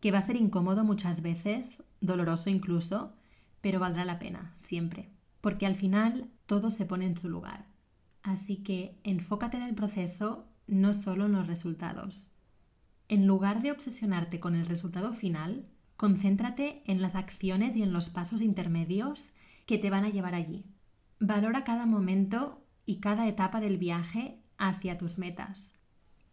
que 0.00 0.10
va 0.10 0.18
a 0.18 0.22
ser 0.22 0.36
incómodo 0.36 0.84
muchas 0.84 1.22
veces, 1.22 1.82
doloroso 2.00 2.50
incluso, 2.50 3.14
pero 3.60 3.80
valdrá 3.80 4.04
la 4.04 4.18
pena, 4.18 4.54
siempre, 4.56 5.10
porque 5.40 5.66
al 5.66 5.76
final 5.76 6.30
todo 6.46 6.70
se 6.70 6.86
pone 6.86 7.06
en 7.06 7.16
su 7.16 7.28
lugar. 7.28 7.66
Así 8.22 8.58
que 8.58 8.98
enfócate 9.04 9.56
en 9.56 9.64
el 9.64 9.74
proceso, 9.74 10.46
no 10.66 10.94
solo 10.94 11.26
en 11.26 11.32
los 11.32 11.46
resultados. 11.46 12.28
En 13.08 13.26
lugar 13.26 13.62
de 13.62 13.72
obsesionarte 13.72 14.38
con 14.38 14.54
el 14.54 14.66
resultado 14.66 15.14
final, 15.14 15.66
Concéntrate 15.98 16.84
en 16.86 17.02
las 17.02 17.16
acciones 17.16 17.74
y 17.74 17.82
en 17.82 17.92
los 17.92 18.08
pasos 18.08 18.40
intermedios 18.40 19.32
que 19.66 19.78
te 19.78 19.90
van 19.90 20.04
a 20.04 20.10
llevar 20.10 20.36
allí. 20.36 20.64
Valora 21.18 21.64
cada 21.64 21.86
momento 21.86 22.64
y 22.86 23.00
cada 23.00 23.26
etapa 23.26 23.58
del 23.58 23.78
viaje 23.78 24.40
hacia 24.58 24.96
tus 24.96 25.18
metas. 25.18 25.74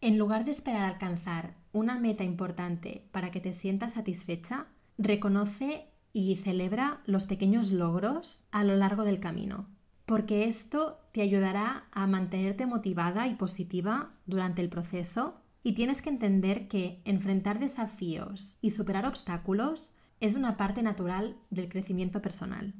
En 0.02 0.20
lugar 0.20 0.46
de 0.46 0.52
esperar 0.52 0.84
alcanzar 0.84 1.58
una 1.76 2.00
meta 2.00 2.24
importante 2.24 3.06
para 3.12 3.32
que 3.32 3.42
te 3.42 3.52
sientas 3.52 3.94
satisfecha, 3.94 4.68
reconoce 4.98 5.90
y 6.14 6.38
celebra 6.38 7.02
los 7.06 7.26
pequeños 7.26 7.70
logros 7.70 8.46
a 8.52 8.64
lo 8.64 8.78
largo 8.78 9.04
del 9.04 9.20
camino, 9.20 9.68
porque 10.06 10.46
esto 10.46 11.02
te 11.12 11.22
ayudará 11.22 11.90
a 11.92 12.08
mantenerte 12.08 12.66
motivada 12.66 13.28
y 13.28 13.36
positiva 13.36 14.14
durante 14.26 14.62
el 14.62 14.70
proceso 14.70 15.42
y 15.64 15.74
tienes 15.74 16.02
que 16.02 16.10
entender 16.10 16.70
que 16.70 17.02
enfrentar 17.04 17.60
desafíos 17.60 18.56
y 18.62 18.70
superar 18.70 19.06
obstáculos 19.06 19.92
es 20.22 20.36
una 20.36 20.56
parte 20.56 20.82
natural 20.82 21.36
del 21.50 21.68
crecimiento 21.68 22.22
personal. 22.22 22.74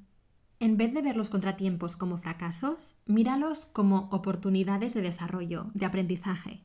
En 0.62 0.78
vez 0.78 0.94
de 0.94 1.02
ver 1.02 1.18
los 1.18 1.30
contratiempos 1.30 1.98
como 1.98 2.16
fracasos, 2.16 3.00
míralos 3.06 3.66
como 3.66 4.08
oportunidades 4.14 4.94
de 4.94 5.02
desarrollo, 5.02 5.70
de 5.74 5.86
aprendizaje. 5.86 6.64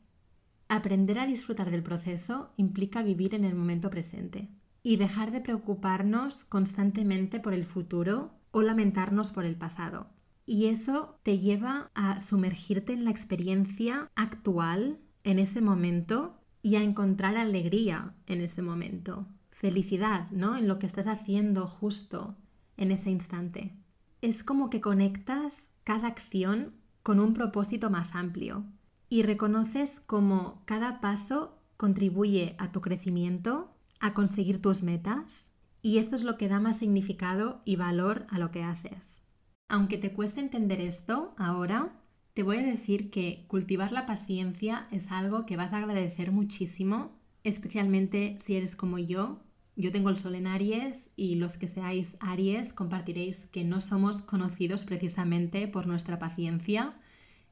Aprender 0.73 1.19
a 1.19 1.27
disfrutar 1.27 1.69
del 1.73 1.83
proceso 1.83 2.53
implica 2.57 3.03
vivir 3.03 3.35
en 3.35 3.43
el 3.43 3.57
momento 3.57 3.91
presente 3.91 4.49
y 4.85 4.99
dejar 4.99 5.33
de 5.33 5.41
preocuparnos 5.41 6.45
constantemente 6.45 7.41
por 7.41 7.55
el 7.55 7.65
futuro 7.65 8.39
o 8.53 8.63
lamentarnos 8.63 9.33
por 9.33 9.45
el 9.45 9.57
pasado. 9.57 10.07
Y 10.47 10.67
eso 10.67 11.19
te 11.25 11.41
lleva 11.41 11.91
a 11.95 12.21
sumergirte 12.21 12.93
en 12.93 13.05
la 13.05 13.11
experiencia 13.11 14.13
actual, 14.15 15.01
en 15.25 15.41
ese 15.41 15.61
momento, 15.61 16.39
y 16.63 16.77
a 16.77 16.85
encontrar 16.85 17.37
alegría 17.37 18.15
en 18.27 18.41
ese 18.41 18.63
momento. 18.63 19.27
Felicidad, 19.51 20.31
¿no? 20.31 20.57
En 20.57 20.69
lo 20.69 20.79
que 20.79 20.87
estás 20.87 21.09
haciendo 21.09 21.67
justo 21.67 22.37
en 22.77 22.93
ese 22.93 23.11
instante. 23.11 23.75
Es 24.21 24.45
como 24.45 24.71
que 24.71 24.81
conectas 24.81 25.73
cada 25.83 26.07
acción 26.07 26.77
con 27.03 27.19
un 27.19 27.35
propósito 27.35 27.91
más 27.91 28.15
amplio 28.15 28.67
y 29.11 29.23
reconoces 29.23 30.01
cómo 30.01 30.63
cada 30.65 31.01
paso 31.01 31.59
contribuye 31.77 32.55
a 32.59 32.73
tu 32.73 32.81
crecimiento, 32.81 33.75
a 33.99 34.15
conseguir 34.15 34.63
tus 34.63 34.83
metas, 34.83 35.53
y 35.83 35.99
esto 35.99 36.17
es 36.17 36.23
lo 36.23 36.39
que 36.39 36.49
da 36.49 36.61
más 36.61 36.79
significado 36.79 37.61
y 37.65 37.77
valor 37.77 38.27
a 38.31 38.39
lo 38.39 38.51
que 38.51 38.63
haces. 38.63 39.25
Aunque 39.69 39.99
te 39.99 40.13
cueste 40.13 40.41
entender 40.41 40.81
esto 40.81 41.35
ahora, 41.37 41.93
te 42.35 42.45
voy 42.45 42.59
a 42.59 42.63
decir 42.63 43.11
que 43.11 43.45
cultivar 43.49 43.93
la 43.93 44.07
paciencia 44.07 44.87
es 44.91 45.11
algo 45.11 45.45
que 45.45 45.57
vas 45.57 45.73
a 45.73 45.79
agradecer 45.79 46.31
muchísimo, 46.31 47.19
especialmente 47.43 48.37
si 48.39 48.55
eres 48.55 48.77
como 48.77 48.99
yo, 48.99 49.41
yo 49.75 49.91
tengo 49.91 50.11
el 50.11 50.19
sol 50.19 50.35
en 50.35 50.47
Aries 50.47 51.09
y 51.17 51.37
los 51.37 51.57
que 51.57 51.67
seáis 51.67 52.17
Aries 52.21 52.73
compartiréis 52.73 53.47
que 53.47 53.65
no 53.65 53.81
somos 53.81 54.23
conocidos 54.23 54.85
precisamente 54.85 55.67
por 55.67 55.87
nuestra 55.87 56.19
paciencia, 56.19 56.95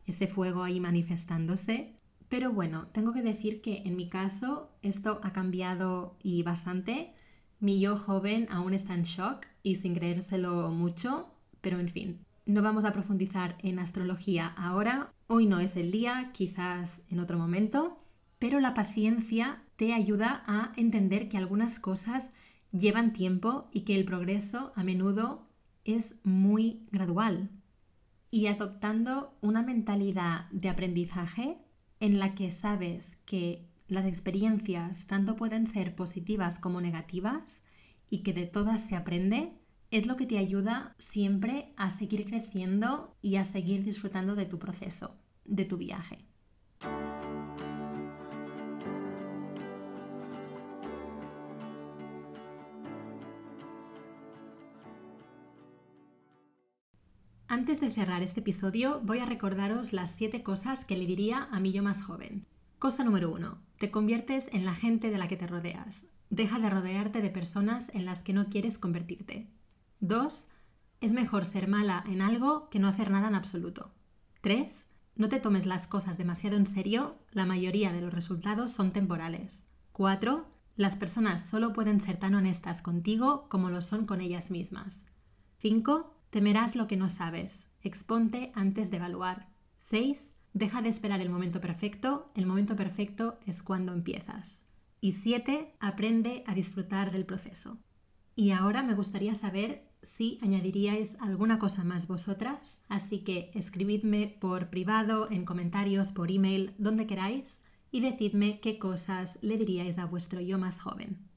ese 0.09 0.27
fuego 0.27 0.63
ahí 0.63 0.81
manifestándose. 0.81 1.95
Pero 2.29 2.53
bueno, 2.53 2.89
tengo 2.89 3.13
que 3.13 3.23
decir 3.23 3.61
que 3.61 3.83
en 3.85 3.97
mi 3.97 4.09
caso 4.09 4.69
esto 4.83 5.21
ha 5.23 5.33
cambiado 5.33 6.17
y 6.23 6.43
bastante. 6.43 7.15
Mi 7.61 7.81
yo 7.81 7.97
joven 7.97 8.47
aún 8.51 8.75
está 8.75 8.95
en 8.95 9.03
shock 9.03 9.47
y 9.63 9.77
sin 9.77 9.95
creérselo 9.95 10.71
mucho, 10.71 11.29
pero 11.61 11.81
en 11.81 11.89
fin, 11.89 12.25
no 12.47 12.63
vamos 12.63 12.85
a 12.85 12.93
profundizar 12.93 13.57
en 13.63 13.79
astrología 13.79 14.47
ahora. 14.47 15.13
Hoy 15.27 15.47
no 15.47 15.59
es 15.61 15.77
el 15.77 15.91
día, 15.91 16.31
quizás 16.33 17.03
en 17.11 17.21
otro 17.21 17.39
momento, 17.39 17.99
pero 18.39 18.61
la 18.61 18.75
paciencia 18.75 19.63
te 19.77 19.93
ayuda 19.93 20.45
a 20.47 20.73
entender 20.77 21.29
que 21.29 21.37
algunas 21.37 21.79
cosas 21.79 22.31
llevan 22.73 23.13
tiempo 23.13 23.69
y 23.73 23.81
que 23.83 23.97
el 23.97 24.05
progreso 24.05 24.73
a 24.77 24.85
menudo 24.85 25.45
es 25.85 26.17
muy 26.25 26.87
gradual. 26.91 27.51
Y 28.31 28.47
adoptando 28.47 29.33
una 29.41 29.63
mentalidad 29.63 30.51
de 30.51 30.69
aprendizaje 30.69 31.59
en 32.01 32.19
la 32.19 32.35
que 32.35 32.53
sabes 32.53 33.17
que 33.25 33.67
las 33.89 34.05
experiencias 34.05 35.07
tanto 35.07 35.35
pueden 35.35 35.67
ser 35.67 35.95
positivas 35.95 36.59
como 36.59 36.81
negativas 36.81 37.65
y 38.11 38.23
que 38.23 38.33
de 38.33 38.47
todas 38.47 38.85
se 38.85 38.97
aprende, 38.97 39.53
es 39.91 40.07
lo 40.07 40.17
que 40.17 40.27
te 40.27 40.39
ayuda 40.39 40.95
siempre 40.99 41.73
a 41.77 41.91
seguir 41.91 42.27
creciendo 42.27 43.17
y 43.23 43.37
a 43.37 43.45
seguir 43.45 43.83
disfrutando 43.85 44.35
de 44.35 44.45
tu 44.45 44.59
proceso, 44.59 45.17
de 45.45 45.65
tu 45.65 45.79
viaje. 45.79 46.19
Antes 57.59 57.81
de 57.81 57.91
cerrar 57.91 58.23
este 58.23 58.39
episodio, 58.39 59.01
voy 59.03 59.19
a 59.19 59.27
recordaros 59.27 59.93
las 59.93 60.13
7 60.13 60.45
cosas 60.45 60.85
que 60.85 60.97
le 60.97 61.07
diría 61.07 61.49
a 61.51 61.59
mi 61.59 61.73
yo 61.73 61.83
más 61.83 62.05
joven. 62.05 62.47
Cosa 62.79 63.03
número 63.03 63.33
1. 63.33 63.59
Te 63.79 63.91
conviertes 63.91 64.47
en 64.53 64.65
la 64.65 64.75
gente 64.75 65.11
de 65.11 65.19
la 65.19 65.27
que 65.27 65.37
te 65.37 65.49
rodeas. 65.49 66.07
Deja 66.31 66.61
de 66.61 66.71
rodearte 66.71 67.21
de 67.21 67.31
personas 67.31 67.91
en 67.95 68.05
las 68.05 68.21
que 68.21 68.33
no 68.33 68.49
quieres 68.49 68.79
convertirte. 68.79 69.51
2. 69.99 70.47
Es 71.01 71.13
mejor 71.13 71.45
ser 71.45 71.67
mala 71.67 72.05
en 72.07 72.23
algo 72.23 72.69
que 72.69 72.79
no 72.79 72.87
hacer 72.87 73.11
nada 73.11 73.27
en 73.27 73.35
absoluto. 73.35 73.91
3. 74.41 74.87
No 75.17 75.29
te 75.29 75.41
tomes 75.41 75.67
las 75.67 75.89
cosas 75.89 76.17
demasiado 76.17 76.57
en 76.57 76.65
serio, 76.65 77.19
la 77.33 77.45
mayoría 77.45 77.93
de 77.93 78.03
los 78.03 78.15
resultados 78.15 78.71
son 78.71 78.93
temporales. 78.93 79.67
4. 79.91 80.49
Las 80.77 80.95
personas 80.95 81.45
solo 81.45 81.73
pueden 81.73 81.99
ser 81.99 82.21
tan 82.21 82.37
honestas 82.37 82.83
contigo 82.83 83.49
como 83.49 83.69
lo 83.69 83.83
son 83.83 84.07
con 84.07 84.21
ellas 84.21 84.53
mismas. 84.53 85.09
5. 85.59 86.18
Temerás 86.31 86.77
lo 86.77 86.87
que 86.87 86.97
no 86.97 87.09
sabes. 87.09 87.71
Exponte 87.83 88.53
antes 88.55 88.91
de 88.91 88.99
evaluar. 88.99 89.49
6. 89.79 90.35
Deja 90.53 90.83
de 90.83 90.89
esperar 90.89 91.21
el 91.21 91.31
momento 91.31 91.61
perfecto. 91.61 92.31
El 92.35 92.47
momento 92.47 92.77
perfecto 92.77 93.39
es 93.47 93.63
cuando 93.63 93.93
empiezas. 93.93 94.65
Y 95.01 95.13
7. 95.13 95.75
Aprende 95.81 96.45
a 96.47 96.55
disfrutar 96.55 97.13
del 97.13 97.25
proceso. 97.25 97.79
Y 98.35 98.51
ahora 98.51 98.83
me 98.83 98.95
gustaría 98.95 99.35
saber 99.35 99.89
si 100.03 100.39
añadiríais 100.43 101.17
alguna 101.21 101.59
cosa 101.59 101.83
más 101.83 102.07
vosotras, 102.07 102.81
así 102.89 103.21
que 103.21 103.51
escribidme 103.55 104.37
por 104.41 104.71
privado, 104.71 105.31
en 105.31 105.45
comentarios, 105.45 106.13
por 106.13 106.31
email, 106.31 106.75
donde 106.79 107.07
queráis, 107.07 107.63
y 107.91 108.01
decidme 108.01 108.61
qué 108.61 108.79
cosas 108.79 109.39
le 109.43 109.57
diríais 109.57 109.99
a 109.99 110.05
vuestro 110.05 110.41
yo 110.41 110.59
más 110.59 110.81
joven. 110.81 111.28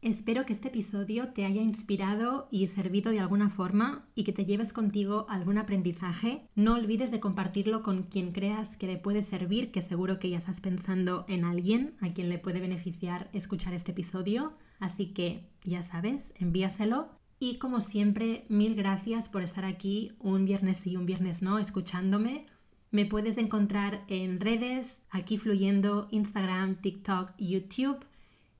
Espero 0.00 0.46
que 0.46 0.52
este 0.52 0.68
episodio 0.68 1.30
te 1.30 1.44
haya 1.44 1.60
inspirado 1.60 2.46
y 2.52 2.68
servido 2.68 3.10
de 3.10 3.18
alguna 3.18 3.50
forma 3.50 4.06
y 4.14 4.22
que 4.22 4.32
te 4.32 4.44
lleves 4.44 4.72
contigo 4.72 5.26
algún 5.28 5.58
aprendizaje. 5.58 6.44
No 6.54 6.74
olvides 6.74 7.10
de 7.10 7.18
compartirlo 7.18 7.82
con 7.82 8.04
quien 8.04 8.30
creas 8.30 8.76
que 8.76 8.86
le 8.86 8.96
puede 8.96 9.24
servir, 9.24 9.72
que 9.72 9.82
seguro 9.82 10.20
que 10.20 10.30
ya 10.30 10.36
estás 10.36 10.60
pensando 10.60 11.24
en 11.28 11.44
alguien 11.44 11.96
a 12.00 12.10
quien 12.10 12.28
le 12.28 12.38
puede 12.38 12.60
beneficiar 12.60 13.28
escuchar 13.32 13.74
este 13.74 13.90
episodio. 13.90 14.52
Así 14.78 15.06
que 15.06 15.48
ya 15.64 15.82
sabes, 15.82 16.32
envíaselo. 16.38 17.08
Y 17.40 17.58
como 17.58 17.80
siempre, 17.80 18.44
mil 18.48 18.76
gracias 18.76 19.28
por 19.28 19.42
estar 19.42 19.64
aquí 19.64 20.12
un 20.20 20.44
viernes 20.44 20.86
y 20.86 20.96
un 20.96 21.06
viernes 21.06 21.42
no, 21.42 21.58
escuchándome. 21.58 22.46
Me 22.92 23.04
puedes 23.04 23.36
encontrar 23.36 24.04
en 24.06 24.38
redes, 24.38 25.02
aquí 25.10 25.38
fluyendo, 25.38 26.06
Instagram, 26.12 26.76
TikTok, 26.76 27.32
YouTube. 27.36 27.98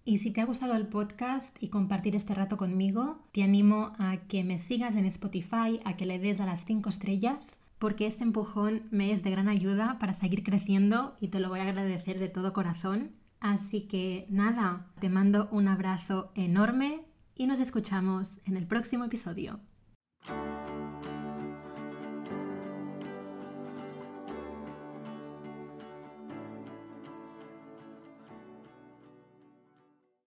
Y 0.09 0.17
si 0.17 0.31
te 0.31 0.41
ha 0.41 0.47
gustado 0.47 0.75
el 0.75 0.87
podcast 0.87 1.55
y 1.63 1.69
compartir 1.69 2.17
este 2.17 2.33
rato 2.33 2.57
conmigo, 2.57 3.19
te 3.31 3.43
animo 3.43 3.93
a 3.99 4.17
que 4.17 4.43
me 4.43 4.57
sigas 4.57 4.95
en 4.95 5.05
Spotify, 5.05 5.81
a 5.85 5.99
que 5.99 6.07
le 6.07 6.19
des 6.19 6.41
a 6.41 6.47
las 6.47 6.65
5 6.65 6.89
estrellas, 6.89 7.59
porque 7.79 8.07
este 8.07 8.25
empujón 8.25 8.85
me 8.91 9.13
es 9.13 9.23
de 9.23 9.31
gran 9.31 9.49
ayuda 9.49 9.99
para 9.99 10.15
seguir 10.15 10.45
creciendo 10.45 11.15
y 11.21 11.29
te 11.29 11.41
lo 11.41 11.51
voy 11.51 11.61
a 11.61 11.65
agradecer 11.65 12.19
de 12.19 12.31
todo 12.31 12.55
corazón. 12.55 13.11
Así 13.39 13.83
que 13.83 14.25
nada, 14.31 14.87
te 14.99 15.11
mando 15.11 15.47
un 15.53 15.69
abrazo 15.69 16.27
enorme 16.35 17.05
y 17.37 17.47
nos 17.47 17.61
escuchamos 17.61 18.41
en 18.47 18.57
el 18.57 18.67
próximo 18.67 19.05
episodio. 19.05 19.61